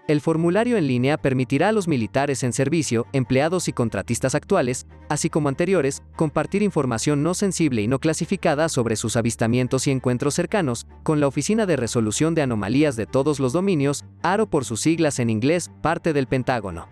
El 0.06 0.20
formulario 0.20 0.76
en 0.76 0.86
línea 0.86 1.16
permitirá 1.16 1.70
a 1.70 1.72
los 1.72 1.88
militares 1.88 2.42
en 2.42 2.52
servicio, 2.52 3.06
empleados 3.14 3.68
y 3.68 3.72
contratistas 3.72 4.34
actuales, 4.34 4.86
así 5.08 5.30
como 5.30 5.48
anteriores, 5.48 6.02
compartir 6.14 6.62
información 6.62 7.22
no 7.22 7.32
sensible 7.32 7.80
y 7.80 7.88
no 7.88 7.98
clasificada 7.98 8.68
sobre 8.68 8.96
sus 8.96 9.16
avistamientos 9.16 9.86
y 9.86 9.92
encuentros 9.92 10.34
cercanos, 10.34 10.86
con 11.04 11.20
la 11.20 11.26
Oficina 11.26 11.64
de 11.64 11.76
Resolución 11.76 12.34
de 12.34 12.42
Anomalías 12.42 12.96
de 12.96 13.06
Todos 13.06 13.40
los 13.40 13.54
Dominios, 13.54 14.04
ARO 14.22 14.46
por 14.46 14.66
sus 14.66 14.82
siglas 14.82 15.18
en 15.20 15.30
inglés, 15.30 15.70
parte 15.80 16.12
del 16.12 16.26
Pentágono. 16.26 16.86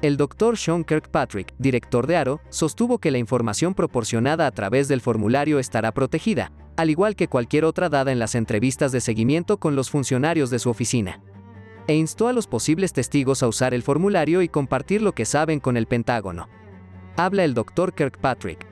El 0.00 0.16
doctor 0.16 0.56
Sean 0.56 0.84
Kirkpatrick, 0.84 1.52
director 1.58 2.06
de 2.06 2.16
ARO, 2.16 2.40
sostuvo 2.48 2.96
que 2.96 3.10
la 3.10 3.18
información 3.18 3.74
proporcionada 3.74 4.46
a 4.46 4.52
través 4.52 4.88
del 4.88 5.02
formulario 5.02 5.58
estará 5.58 5.92
protegida, 5.92 6.50
al 6.78 6.88
igual 6.88 7.14
que 7.14 7.28
cualquier 7.28 7.66
otra 7.66 7.90
dada 7.90 8.10
en 8.10 8.18
las 8.18 8.34
entrevistas 8.34 8.90
de 8.90 9.02
seguimiento 9.02 9.58
con 9.58 9.76
los 9.76 9.90
funcionarios 9.90 10.48
de 10.48 10.60
su 10.60 10.70
oficina 10.70 11.20
e 11.88 11.96
instó 11.96 12.28
a 12.28 12.32
los 12.32 12.46
posibles 12.46 12.92
testigos 12.92 13.42
a 13.42 13.48
usar 13.48 13.74
el 13.74 13.82
formulario 13.82 14.42
y 14.42 14.48
compartir 14.48 15.02
lo 15.02 15.12
que 15.12 15.24
saben 15.24 15.58
con 15.58 15.76
el 15.76 15.86
Pentágono. 15.86 16.48
Habla 17.16 17.44
el 17.44 17.54
Dr. 17.54 17.94
Kirkpatrick. 17.94 18.64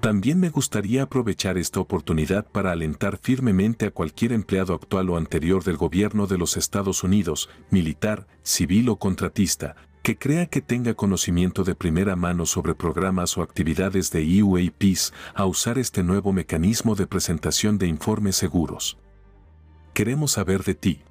También 0.00 0.38
me 0.38 0.50
gustaría 0.50 1.04
aprovechar 1.04 1.56
esta 1.56 1.80
oportunidad 1.80 2.46
para 2.46 2.72
alentar 2.72 3.16
firmemente 3.16 3.86
a 3.86 3.90
cualquier 3.90 4.32
empleado 4.32 4.74
actual 4.74 5.08
o 5.08 5.16
anterior 5.16 5.64
del 5.64 5.78
gobierno 5.78 6.26
de 6.26 6.36
los 6.36 6.56
Estados 6.56 7.02
Unidos, 7.02 7.48
militar, 7.70 8.26
civil 8.42 8.88
o 8.90 8.96
contratista, 8.96 9.74
que 10.02 10.18
crea 10.18 10.46
que 10.46 10.60
tenga 10.60 10.94
conocimiento 10.94 11.64
de 11.64 11.74
primera 11.74 12.14
mano 12.14 12.46
sobre 12.46 12.74
programas 12.76 13.36
o 13.38 13.42
actividades 13.42 14.12
de 14.12 14.42
UAPs 14.42 15.12
a 15.34 15.46
usar 15.46 15.78
este 15.78 16.04
nuevo 16.04 16.32
mecanismo 16.32 16.94
de 16.94 17.08
presentación 17.08 17.78
de 17.78 17.88
informes 17.88 18.36
seguros. 18.36 18.98
Queremos 19.94 20.32
saber 20.32 20.62
de 20.62 20.74
ti. 20.74 21.02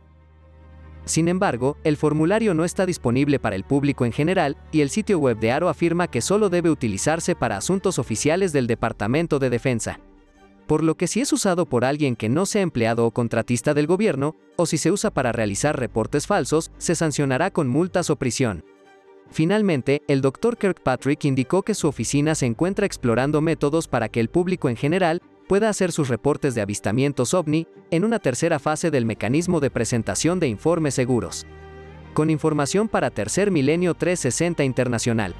Sin 1.06 1.28
embargo, 1.28 1.78
el 1.84 1.98
formulario 1.98 2.56
no 2.56 2.66
está 2.66 2.86
disponible 2.86 3.40
para 3.40 3.56
el 3.56 3.64
público 3.64 4.06
en 4.06 4.12
general 4.12 4.58
y 4.72 4.82
el 4.82 4.90
sitio 4.90 5.20
web 5.20 5.38
de 5.38 5.52
ARO 5.52 5.70
afirma 5.70 6.08
que 6.08 6.22
solo 6.22 6.50
debe 6.50 6.72
utilizarse 6.72 7.36
para 7.36 7.58
asuntos 7.58 8.00
oficiales 8.00 8.52
del 8.52 8.66
Departamento 8.66 9.38
de 9.38 9.52
Defensa. 9.52 10.00
Por 10.66 10.84
lo 10.84 10.96
que 10.96 11.06
si 11.06 11.22
es 11.22 11.32
usado 11.32 11.68
por 11.68 11.86
alguien 11.86 12.16
que 12.16 12.28
no 12.28 12.48
sea 12.48 12.64
empleado 12.64 13.06
o 13.06 13.12
contratista 13.12 13.76
del 13.76 13.86
gobierno, 13.86 14.36
o 14.56 14.66
si 14.66 14.80
se 14.80 14.92
usa 14.92 15.12
para 15.12 15.32
realizar 15.32 15.80
reportes 15.80 16.26
falsos, 16.26 16.72
se 16.80 16.96
sancionará 16.96 17.52
con 17.52 17.68
multas 17.68 18.10
o 18.10 18.16
prisión. 18.16 18.64
Finalmente, 19.30 20.02
el 20.08 20.22
Dr. 20.22 20.58
Kirkpatrick 20.58 21.26
indicó 21.26 21.62
que 21.62 21.76
su 21.76 21.88
oficina 21.88 22.34
se 22.34 22.48
encuentra 22.48 22.86
explorando 22.86 23.42
métodos 23.42 23.88
para 23.88 24.10
que 24.10 24.20
el 24.20 24.30
público 24.30 24.70
en 24.70 24.76
general 24.76 25.22
pueda 25.48 25.70
hacer 25.70 25.92
sus 25.92 26.10
reportes 26.10 26.56
de 26.56 26.62
avistamientos 26.62 27.34
ovni 27.34 27.68
en 27.92 28.04
una 28.04 28.20
tercera 28.20 28.60
fase 28.60 28.92
del 28.92 29.06
mecanismo 29.06 29.60
de 29.60 29.70
presentación 29.70 30.40
de 30.40 30.48
informes 30.48 30.94
seguros. 30.96 31.46
Con 32.14 32.30
información 32.30 32.88
para 32.88 33.12
Tercer 33.12 33.52
Milenio 33.52 33.94
360 33.94 34.64
Internacional. 34.64 35.36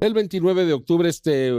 El 0.00 0.14
29 0.14 0.66
de 0.66 0.72
octubre, 0.72 1.08
este 1.08 1.52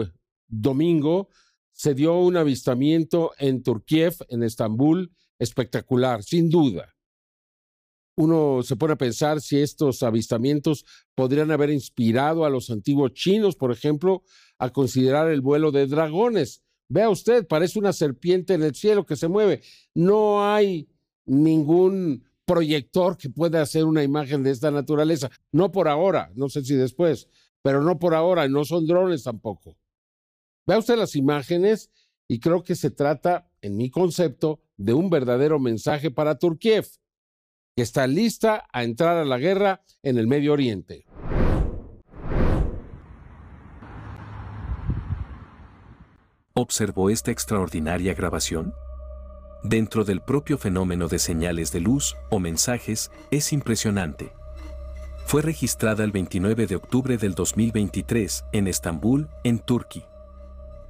domingo, 0.47 1.29
se 1.71 1.93
dio 1.93 2.17
un 2.17 2.37
avistamiento 2.37 3.31
en 3.37 3.63
Turquía, 3.63 4.11
en 4.29 4.43
Estambul, 4.43 5.11
espectacular, 5.39 6.23
sin 6.23 6.49
duda. 6.49 6.94
Uno 8.17 8.63
se 8.63 8.75
pone 8.77 8.93
a 8.93 8.97
pensar 8.97 9.41
si 9.41 9.59
estos 9.59 10.01
avistamientos 10.01 10.85
podrían 11.15 11.51
haber 11.51 11.69
inspirado 11.69 12.45
a 12.45 12.49
los 12.49 12.69
antiguos 12.69 13.13
chinos, 13.13 13.55
por 13.55 13.71
ejemplo, 13.71 14.23
a 14.57 14.69
considerar 14.69 15.29
el 15.29 15.41
vuelo 15.41 15.71
de 15.71 15.87
dragones. 15.87 16.63
Vea 16.87 17.09
usted, 17.09 17.45
parece 17.45 17.79
una 17.79 17.93
serpiente 17.93 18.53
en 18.53 18.63
el 18.63 18.75
cielo 18.75 19.05
que 19.05 19.15
se 19.15 19.27
mueve. 19.27 19.61
No 19.93 20.45
hay 20.45 20.87
ningún 21.25 22.23
proyector 22.45 23.17
que 23.17 23.29
pueda 23.29 23.61
hacer 23.61 23.85
una 23.85 24.03
imagen 24.03 24.43
de 24.43 24.51
esta 24.51 24.71
naturaleza. 24.71 25.29
No 25.51 25.71
por 25.71 25.87
ahora, 25.87 26.31
no 26.35 26.47
sé 26.47 26.63
si 26.63 26.75
después, 26.75 27.27
pero 27.61 27.81
no 27.81 27.99
por 27.99 28.13
ahora, 28.13 28.47
no 28.47 28.63
son 28.63 28.85
drones 28.85 29.23
tampoco. 29.23 29.77
Vea 30.67 30.77
usted 30.77 30.97
las 30.97 31.15
imágenes 31.15 31.91
y 32.27 32.39
creo 32.39 32.63
que 32.63 32.75
se 32.75 32.91
trata, 32.91 33.51
en 33.61 33.75
mi 33.75 33.89
concepto, 33.89 34.61
de 34.77 34.93
un 34.93 35.09
verdadero 35.09 35.59
mensaje 35.59 36.11
para 36.11 36.37
Turkiev, 36.37 36.87
que 37.75 37.81
está 37.81 38.07
lista 38.07 38.65
a 38.71 38.83
entrar 38.83 39.17
a 39.17 39.25
la 39.25 39.37
guerra 39.37 39.81
en 40.01 40.17
el 40.17 40.27
Medio 40.27 40.53
Oriente. 40.53 41.05
¿Observó 46.53 47.09
esta 47.09 47.31
extraordinaria 47.31 48.13
grabación? 48.13 48.73
Dentro 49.61 50.05
del 50.05 50.21
propio 50.21 50.57
fenómeno 50.57 51.09
de 51.09 51.19
señales 51.19 51.73
de 51.73 51.81
luz 51.81 52.15
o 52.29 52.39
mensajes, 52.39 53.11
es 53.29 53.51
impresionante. 53.51 54.31
Fue 55.25 55.41
registrada 55.41 56.05
el 56.05 56.13
29 56.13 56.67
de 56.67 56.75
octubre 56.77 57.17
del 57.17 57.33
2023 57.33 58.45
en 58.53 58.67
Estambul, 58.67 59.27
en 59.43 59.59
Turquía. 59.59 60.14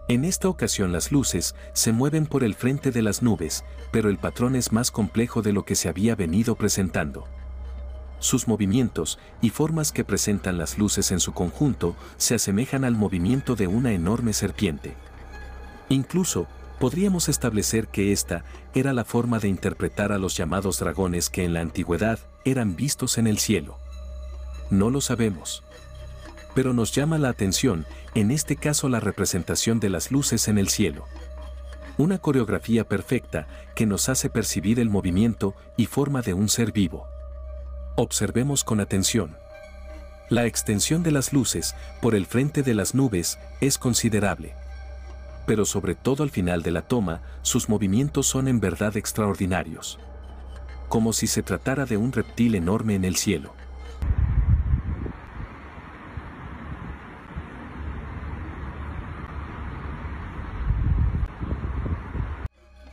En 0.07 0.23
esta 0.23 0.49
ocasión 0.49 0.91
las 0.91 1.11
luces 1.11 1.55
se 1.73 1.91
mueven 1.91 2.27
por 2.27 2.43
el 2.43 2.53
frente 2.53 2.91
de 2.91 3.01
las 3.01 3.23
nubes, 3.23 3.63
pero 3.91 4.09
el 4.09 4.19
patrón 4.19 4.55
es 4.55 4.71
más 4.71 4.91
complejo 4.91 5.41
de 5.41 5.51
lo 5.51 5.65
que 5.65 5.73
se 5.73 5.89
había 5.89 6.15
venido 6.15 6.55
presentando. 6.55 7.25
Sus 8.19 8.47
movimientos 8.47 9.17
y 9.41 9.49
formas 9.49 9.91
que 9.91 10.03
presentan 10.03 10.59
las 10.59 10.77
luces 10.77 11.11
en 11.11 11.19
su 11.19 11.33
conjunto 11.33 11.95
se 12.17 12.35
asemejan 12.35 12.85
al 12.85 12.93
movimiento 12.93 13.55
de 13.55 13.65
una 13.65 13.93
enorme 13.93 14.33
serpiente. 14.33 14.93
Incluso, 15.89 16.47
podríamos 16.79 17.27
establecer 17.27 17.87
que 17.87 18.11
esta 18.11 18.45
era 18.75 18.93
la 18.93 19.05
forma 19.05 19.39
de 19.39 19.47
interpretar 19.47 20.11
a 20.11 20.19
los 20.19 20.37
llamados 20.37 20.79
dragones 20.79 21.31
que 21.31 21.45
en 21.45 21.53
la 21.53 21.61
antigüedad 21.61 22.19
eran 22.45 22.75
vistos 22.75 23.17
en 23.17 23.25
el 23.25 23.39
cielo. 23.39 23.77
No 24.69 24.91
lo 24.91 25.01
sabemos. 25.01 25.63
Pero 26.55 26.73
nos 26.73 26.91
llama 26.91 27.19
la 27.19 27.29
atención, 27.29 27.85
en 28.15 28.31
este 28.31 28.55
caso 28.55 28.89
la 28.89 28.99
representación 28.99 29.79
de 29.79 29.89
las 29.89 30.11
luces 30.11 30.47
en 30.47 30.57
el 30.57 30.69
cielo. 30.69 31.05
Una 31.97 32.17
coreografía 32.17 32.85
perfecta 32.87 33.47
que 33.75 33.85
nos 33.85 34.09
hace 34.09 34.29
percibir 34.29 34.79
el 34.79 34.89
movimiento 34.89 35.53
y 35.77 35.85
forma 35.85 36.23
de 36.23 36.33
un 36.33 36.49
ser 36.49 36.71
vivo. 36.71 37.05
Observemos 37.95 38.63
con 38.63 38.79
atención. 38.79 39.37
La 40.29 40.45
extensión 40.45 41.03
de 41.03 41.11
las 41.11 41.33
luces 41.33 41.75
por 42.01 42.15
el 42.15 42.25
frente 42.25 42.63
de 42.63 42.73
las 42.73 42.95
nubes 42.95 43.37
es 43.61 43.77
considerable 43.77 44.55
pero 45.45 45.65
sobre 45.65 45.95
todo 45.95 46.23
al 46.23 46.29
final 46.29 46.63
de 46.63 46.71
la 46.71 46.81
toma, 46.81 47.21
sus 47.41 47.69
movimientos 47.69 48.27
son 48.27 48.47
en 48.47 48.59
verdad 48.59 48.97
extraordinarios. 48.97 49.99
Como 50.89 51.13
si 51.13 51.27
se 51.27 51.43
tratara 51.43 51.85
de 51.85 51.97
un 51.97 52.11
reptil 52.11 52.55
enorme 52.55 52.95
en 52.95 53.05
el 53.05 53.15
cielo. 53.15 53.53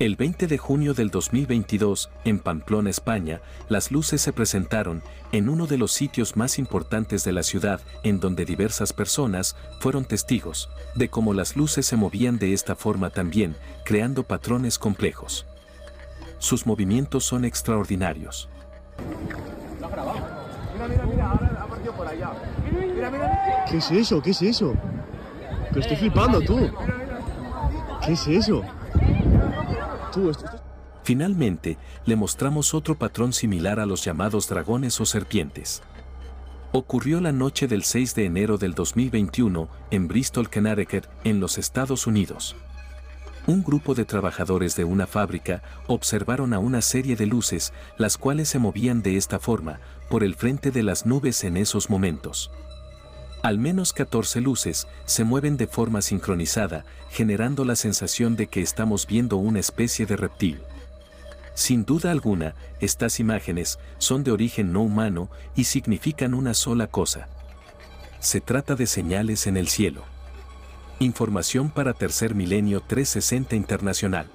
El 0.02 0.16
20 0.16 0.48
de 0.48 0.58
junio 0.58 0.94
del 0.94 1.10
2022, 1.10 2.10
en 2.24 2.40
Pamplona, 2.40 2.90
España, 2.90 3.40
las 3.68 3.92
luces 3.92 4.20
se 4.20 4.32
presentaron 4.32 5.00
en 5.30 5.48
uno 5.48 5.68
de 5.68 5.78
los 5.78 5.92
sitios 5.92 6.36
más 6.36 6.58
importantes 6.58 7.22
de 7.22 7.30
la 7.30 7.44
ciudad, 7.44 7.80
en 8.02 8.18
donde 8.18 8.44
diversas 8.44 8.92
personas 8.92 9.54
fueron 9.78 10.04
testigos 10.04 10.68
de 10.96 11.08
cómo 11.08 11.34
las 11.34 11.54
luces 11.54 11.86
se 11.86 11.96
movían 11.96 12.40
de 12.40 12.52
esta 12.52 12.74
forma 12.74 13.10
también, 13.10 13.54
creando 13.84 14.24
patrones 14.24 14.76
complejos. 14.76 15.46
Sus 16.38 16.66
movimientos 16.66 17.24
son 17.24 17.44
extraordinarios. 17.44 18.48
¿Qué 23.70 23.76
es 23.76 23.90
eso? 23.92 24.20
¿Qué 24.20 24.30
es 24.30 24.42
eso? 24.42 24.74
Que 25.72 25.78
estoy 25.78 25.96
flipando 25.96 26.40
tú. 26.40 26.68
¿Qué 28.04 28.14
es 28.14 28.26
eso? 28.26 28.64
Finalmente, 31.04 31.78
le 32.04 32.16
mostramos 32.16 32.74
otro 32.74 32.96
patrón 32.96 33.32
similar 33.32 33.80
a 33.80 33.86
los 33.86 34.04
llamados 34.04 34.48
dragones 34.48 35.00
o 35.00 35.06
serpientes. 35.06 35.82
Ocurrió 36.72 37.20
la 37.20 37.32
noche 37.32 37.68
del 37.68 37.82
6 37.82 38.14
de 38.14 38.24
enero 38.24 38.56
del 38.56 38.74
2021 38.74 39.68
en 39.90 40.08
Bristol, 40.08 40.48
Connecticut, 40.48 41.06
en 41.24 41.40
los 41.40 41.58
Estados 41.58 42.06
Unidos. 42.06 42.56
Un 43.46 43.64
grupo 43.64 43.94
de 43.94 44.04
trabajadores 44.04 44.76
de 44.76 44.84
una 44.84 45.08
fábrica 45.08 45.62
observaron 45.88 46.54
a 46.54 46.60
una 46.60 46.80
serie 46.80 47.16
de 47.16 47.26
luces, 47.26 47.72
las 47.98 48.16
cuales 48.16 48.48
se 48.48 48.60
movían 48.60 49.02
de 49.02 49.16
esta 49.16 49.40
forma, 49.40 49.80
por 50.08 50.22
el 50.22 50.36
frente 50.36 50.70
de 50.70 50.84
las 50.84 51.06
nubes 51.06 51.42
en 51.42 51.56
esos 51.56 51.90
momentos. 51.90 52.52
Al 53.42 53.58
menos 53.58 53.92
14 53.92 54.40
luces 54.40 54.86
se 55.04 55.24
mueven 55.24 55.56
de 55.56 55.66
forma 55.66 56.00
sincronizada, 56.00 56.84
generando 57.10 57.64
la 57.64 57.74
sensación 57.74 58.36
de 58.36 58.46
que 58.46 58.62
estamos 58.62 59.08
viendo 59.08 59.36
una 59.36 59.58
especie 59.58 60.06
de 60.06 60.16
reptil. 60.16 60.60
Sin 61.54 61.84
duda 61.84 62.12
alguna, 62.12 62.54
estas 62.80 63.18
imágenes 63.18 63.80
son 63.98 64.22
de 64.22 64.30
origen 64.30 64.72
no 64.72 64.82
humano 64.82 65.28
y 65.56 65.64
significan 65.64 66.34
una 66.34 66.54
sola 66.54 66.86
cosa. 66.86 67.28
Se 68.20 68.40
trata 68.40 68.76
de 68.76 68.86
señales 68.86 69.48
en 69.48 69.56
el 69.56 69.66
cielo. 69.68 70.04
Información 71.00 71.68
para 71.70 71.94
Tercer 71.94 72.36
Milenio 72.36 72.80
360 72.80 73.56
Internacional. 73.56 74.30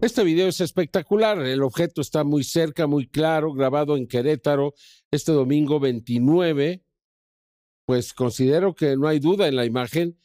Este 0.00 0.22
video 0.22 0.46
es 0.46 0.60
espectacular, 0.60 1.40
el 1.40 1.60
objeto 1.60 2.00
está 2.00 2.22
muy 2.22 2.44
cerca, 2.44 2.86
muy 2.86 3.08
claro, 3.08 3.52
grabado 3.52 3.96
en 3.96 4.06
Querétaro 4.06 4.74
este 5.10 5.32
domingo 5.32 5.80
29. 5.80 6.84
Pues 7.84 8.12
considero 8.12 8.76
que 8.76 8.96
no 8.96 9.08
hay 9.08 9.18
duda 9.18 9.48
en 9.48 9.56
la 9.56 9.64
imagen 9.64 10.16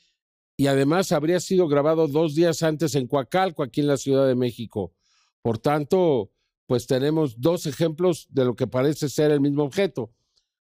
y 0.56 0.68
además 0.68 1.12
habría 1.12 1.40
sido 1.40 1.68
grabado 1.68 2.08
dos 2.08 2.36
días 2.36 2.62
antes 2.62 2.94
en 2.94 3.08
Coacalco, 3.08 3.64
aquí 3.64 3.82
en 3.82 3.88
la 3.88 3.98
Ciudad 3.98 4.28
de 4.28 4.36
México. 4.36 4.94
Por 5.42 5.58
tanto, 5.58 6.32
pues 6.68 6.86
tenemos 6.86 7.42
dos 7.42 7.66
ejemplos 7.66 8.28
de 8.30 8.46
lo 8.46 8.56
que 8.56 8.68
parece 8.68 9.10
ser 9.10 9.32
el 9.32 9.42
mismo 9.42 9.64
objeto. 9.64 10.14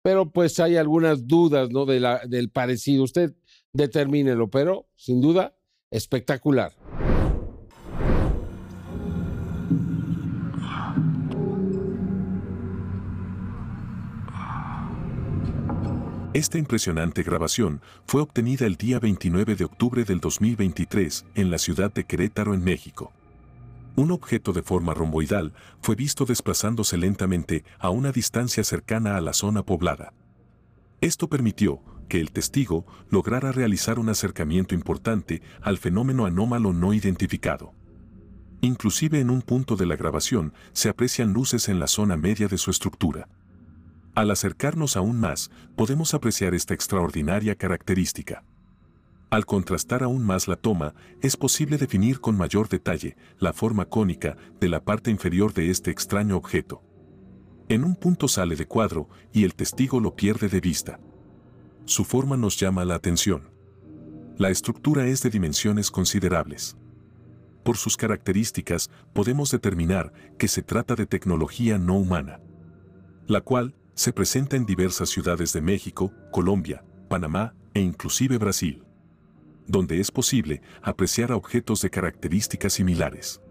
Pero 0.03 0.31
pues 0.31 0.57
hay 0.61 0.77
algunas 0.77 1.27
dudas, 1.27 1.69
¿no? 1.69 1.85
Del 1.85 2.49
parecido. 2.49 3.03
Usted 3.03 3.35
determínelo, 3.73 4.49
pero 4.49 4.87
sin 4.95 5.19
duda, 5.19 5.57
espectacular. 5.91 6.84
Esta 16.35 16.57
impresionante 16.57 17.23
grabación 17.23 17.81
fue 18.05 18.21
obtenida 18.21 18.65
el 18.65 18.75
día 18.75 18.99
29 18.99 19.55
de 19.55 19.63
octubre 19.63 20.03
del 20.03 20.19
2023 20.19 21.23
en 21.33 21.49
la 21.49 21.57
ciudad 21.57 21.93
de 21.93 22.03
Querétaro, 22.03 22.53
en 22.53 22.61
México. 22.61 23.13
Un 23.95 24.11
objeto 24.11 24.51
de 24.51 24.61
forma 24.61 24.93
romboidal 24.93 25.53
fue 25.81 25.95
visto 25.95 26.25
desplazándose 26.25 26.97
lentamente 26.97 27.63
a 27.79 27.89
una 27.89 28.11
distancia 28.11 28.65
cercana 28.65 29.15
a 29.15 29.21
la 29.21 29.31
zona 29.31 29.63
poblada. 29.63 30.11
Esto 30.99 31.29
permitió 31.29 31.79
que 32.09 32.19
el 32.19 32.33
testigo 32.33 32.85
lograra 33.09 33.53
realizar 33.53 33.97
un 33.97 34.09
acercamiento 34.09 34.75
importante 34.75 35.41
al 35.61 35.77
fenómeno 35.77 36.25
anómalo 36.25 36.73
no 36.73 36.93
identificado. 36.93 37.71
Inclusive 38.59 39.21
en 39.21 39.29
un 39.29 39.41
punto 39.41 39.77
de 39.77 39.85
la 39.85 39.95
grabación 39.95 40.53
se 40.73 40.89
aprecian 40.89 41.31
luces 41.31 41.69
en 41.69 41.79
la 41.79 41.87
zona 41.87 42.17
media 42.17 42.49
de 42.49 42.57
su 42.57 42.71
estructura. 42.71 43.29
Al 44.15 44.31
acercarnos 44.31 44.95
aún 44.95 45.19
más, 45.19 45.51
podemos 45.75 46.13
apreciar 46.13 46.55
esta 46.55 46.73
extraordinaria 46.73 47.55
característica. 47.55 48.45
Al 49.29 49.45
contrastar 49.45 50.03
aún 50.03 50.23
más 50.23 50.47
la 50.47 50.55
toma, 50.55 50.95
es 51.21 51.35
posible 51.35 51.77
definir 51.77 52.21
con 52.21 52.37
mayor 52.37 52.69
detalle 52.69 53.17
la 53.39 53.51
forma 53.51 53.85
cónica 53.85 54.37
de 54.61 54.69
la 54.69 54.85
parte 54.85 55.11
inferior 55.11 55.53
de 55.53 55.69
este 55.69 55.91
extraño 55.91 56.37
objeto. 56.37 56.81
En 57.67 57.83
un 57.83 57.97
punto 57.97 58.29
sale 58.29 58.55
de 58.55 58.65
cuadro 58.65 59.09
y 59.33 59.43
el 59.43 59.53
testigo 59.53 59.99
lo 59.99 60.15
pierde 60.15 60.47
de 60.47 60.61
vista. 60.61 61.01
Su 61.83 62.05
forma 62.05 62.37
nos 62.37 62.57
llama 62.57 62.85
la 62.85 62.95
atención. 62.95 63.49
La 64.37 64.49
estructura 64.49 65.07
es 65.07 65.23
de 65.23 65.29
dimensiones 65.29 65.91
considerables. 65.91 66.77
Por 67.63 67.75
sus 67.75 67.97
características, 67.97 68.89
podemos 69.11 69.51
determinar 69.51 70.13
que 70.37 70.47
se 70.47 70.61
trata 70.61 70.95
de 70.95 71.05
tecnología 71.05 71.77
no 71.77 71.97
humana, 71.97 72.39
la 73.27 73.41
cual 73.41 73.75
se 73.95 74.11
presenta 74.13 74.57
en 74.57 74.65
diversas 74.65 75.09
ciudades 75.09 75.53
de 75.53 75.61
México, 75.61 76.11
Colombia, 76.31 76.83
Panamá 77.09 77.55
e 77.73 77.79
inclusive 77.79 78.37
Brasil, 78.37 78.83
donde 79.67 79.99
es 79.99 80.11
posible 80.11 80.61
apreciar 80.81 81.31
objetos 81.31 81.81
de 81.81 81.89
características 81.89 82.73
similares. 82.73 83.41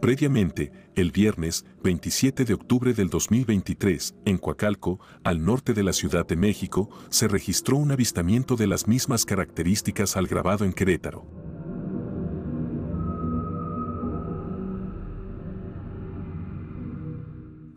Previamente, 0.00 0.72
el 0.96 1.12
viernes 1.12 1.64
27 1.84 2.44
de 2.44 2.54
octubre 2.54 2.92
del 2.92 3.08
2023, 3.08 4.16
en 4.24 4.38
Coacalco, 4.38 4.98
al 5.22 5.44
norte 5.44 5.74
de 5.74 5.84
la 5.84 5.92
Ciudad 5.92 6.26
de 6.26 6.34
México, 6.34 6.90
se 7.08 7.28
registró 7.28 7.76
un 7.76 7.92
avistamiento 7.92 8.56
de 8.56 8.66
las 8.66 8.88
mismas 8.88 9.24
características 9.24 10.16
al 10.16 10.26
grabado 10.26 10.64
en 10.64 10.72
Querétaro. 10.72 11.51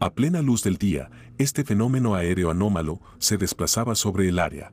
A 0.05 0.13
plena 0.13 0.43
luz 0.43 0.61
del 0.61 0.77
día, 0.77 1.09
este 1.39 1.63
fenómeno 1.63 2.13
aéreo 2.13 2.51
anómalo 2.51 3.01
se 3.17 3.37
desplazaba 3.37 3.95
sobre 3.95 4.29
el 4.29 4.37
área. 4.37 4.71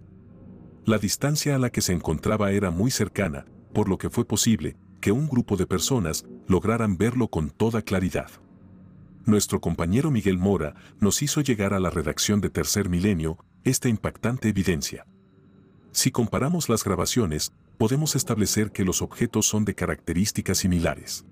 La 0.85 0.99
distancia 0.99 1.57
a 1.57 1.59
la 1.59 1.71
que 1.71 1.81
se 1.81 1.95
encontraba 1.95 2.53
era 2.53 2.71
muy 2.71 2.91
cercana, 2.91 3.47
por 3.73 3.89
lo 3.89 3.97
que 3.97 4.11
fue 4.11 4.27
posible, 4.27 4.77
que 5.01 5.11
un 5.11 5.27
grupo 5.27 5.57
de 5.57 5.67
personas 5.67 6.27
lograran 6.49 6.99
verlo 6.99 7.29
con 7.29 7.49
toda 7.49 7.81
claridad. 7.81 8.31
Nuestro 9.25 9.63
compañero 9.63 10.11
Miguel 10.11 10.37
Mora 10.37 10.75
nos 11.01 11.23
hizo 11.23 11.41
llegar 11.41 11.73
a 11.73 11.81
la 11.81 11.89
redacción 11.89 12.43
de 12.43 12.51
Tercer 12.51 12.91
Milenio 12.91 13.39
esta 13.65 13.89
impactante 13.89 14.51
evidencia. 14.51 15.07
Si 15.93 16.11
comparamos 16.11 16.69
las 16.69 16.85
grabaciones, 16.85 17.55
podemos 17.79 18.17
establecer 18.17 18.71
que 18.71 18.85
los 18.85 19.01
objetos 19.01 19.47
son 19.47 19.65
de 19.65 19.75
características 19.75 20.59
similares. 20.59 21.25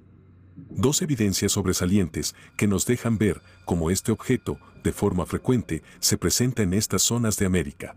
Dos 0.68 1.02
evidencias 1.02 1.52
sobresalientes 1.52 2.34
que 2.56 2.66
nos 2.66 2.86
dejan 2.86 3.18
ver 3.18 3.40
cómo 3.64 3.90
este 3.90 4.12
objeto, 4.12 4.58
de 4.82 4.92
forma 4.92 5.26
frecuente, 5.26 5.82
se 5.98 6.18
presenta 6.18 6.62
en 6.62 6.74
estas 6.74 7.02
zonas 7.02 7.36
de 7.36 7.46
América. 7.46 7.96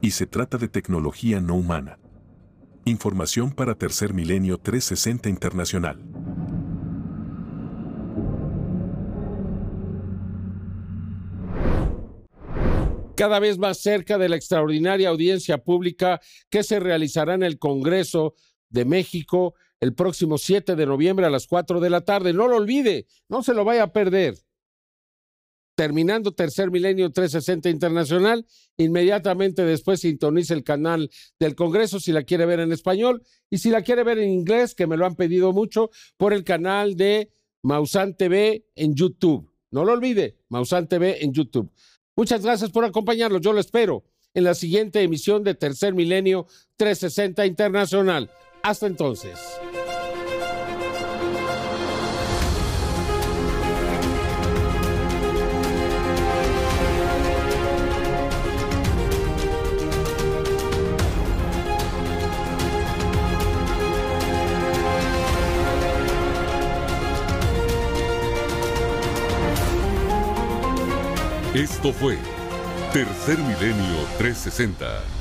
Y 0.00 0.12
se 0.12 0.26
trata 0.26 0.58
de 0.58 0.68
tecnología 0.68 1.40
no 1.40 1.56
humana. 1.56 1.98
Información 2.84 3.52
para 3.52 3.74
Tercer 3.74 4.14
Milenio 4.14 4.58
360 4.58 5.28
Internacional. 5.28 6.02
Cada 13.16 13.38
vez 13.38 13.58
más 13.58 13.78
cerca 13.78 14.16
de 14.16 14.30
la 14.30 14.36
extraordinaria 14.36 15.10
audiencia 15.10 15.58
pública 15.58 16.20
que 16.48 16.62
se 16.62 16.80
realizará 16.80 17.34
en 17.34 17.42
el 17.42 17.58
Congreso 17.58 18.34
de 18.70 18.86
México 18.86 19.54
el 19.80 19.94
próximo 19.94 20.38
7 20.38 20.76
de 20.76 20.86
noviembre 20.86 21.26
a 21.26 21.30
las 21.30 21.46
4 21.46 21.80
de 21.80 21.90
la 21.90 22.02
tarde. 22.02 22.32
No 22.32 22.48
lo 22.48 22.56
olvide, 22.56 23.06
no 23.28 23.42
se 23.42 23.54
lo 23.54 23.64
vaya 23.64 23.84
a 23.84 23.92
perder 23.92 24.36
terminando 25.80 26.32
Tercer 26.32 26.70
Milenio 26.70 27.10
360 27.10 27.70
Internacional, 27.70 28.46
inmediatamente 28.76 29.64
después 29.64 30.00
sintonice 30.00 30.52
el 30.52 30.62
canal 30.62 31.10
del 31.38 31.54
Congreso 31.54 31.98
si 31.98 32.12
la 32.12 32.22
quiere 32.22 32.44
ver 32.44 32.60
en 32.60 32.70
español 32.70 33.22
y 33.48 33.56
si 33.56 33.70
la 33.70 33.80
quiere 33.80 34.04
ver 34.04 34.18
en 34.18 34.28
inglés, 34.28 34.74
que 34.74 34.86
me 34.86 34.98
lo 34.98 35.06
han 35.06 35.16
pedido 35.16 35.54
mucho, 35.54 35.88
por 36.18 36.34
el 36.34 36.44
canal 36.44 36.96
de 36.96 37.32
Mausan 37.62 38.14
TV 38.14 38.66
en 38.74 38.94
YouTube. 38.94 39.50
No 39.70 39.86
lo 39.86 39.92
olvide, 39.92 40.36
Mausan 40.50 40.86
TV 40.86 41.24
en 41.24 41.32
YouTube. 41.32 41.70
Muchas 42.14 42.42
gracias 42.42 42.70
por 42.70 42.84
acompañarnos. 42.84 43.40
Yo 43.40 43.54
lo 43.54 43.60
espero 43.60 44.04
en 44.34 44.44
la 44.44 44.52
siguiente 44.52 45.00
emisión 45.00 45.42
de 45.44 45.54
Tercer 45.54 45.94
Milenio 45.94 46.46
360 46.76 47.46
Internacional. 47.46 48.30
Hasta 48.62 48.86
entonces. 48.86 49.38
Esto 71.54 71.92
fue 71.92 72.16
Tercer 72.92 73.38
Milenio 73.38 74.06
360 74.18 75.19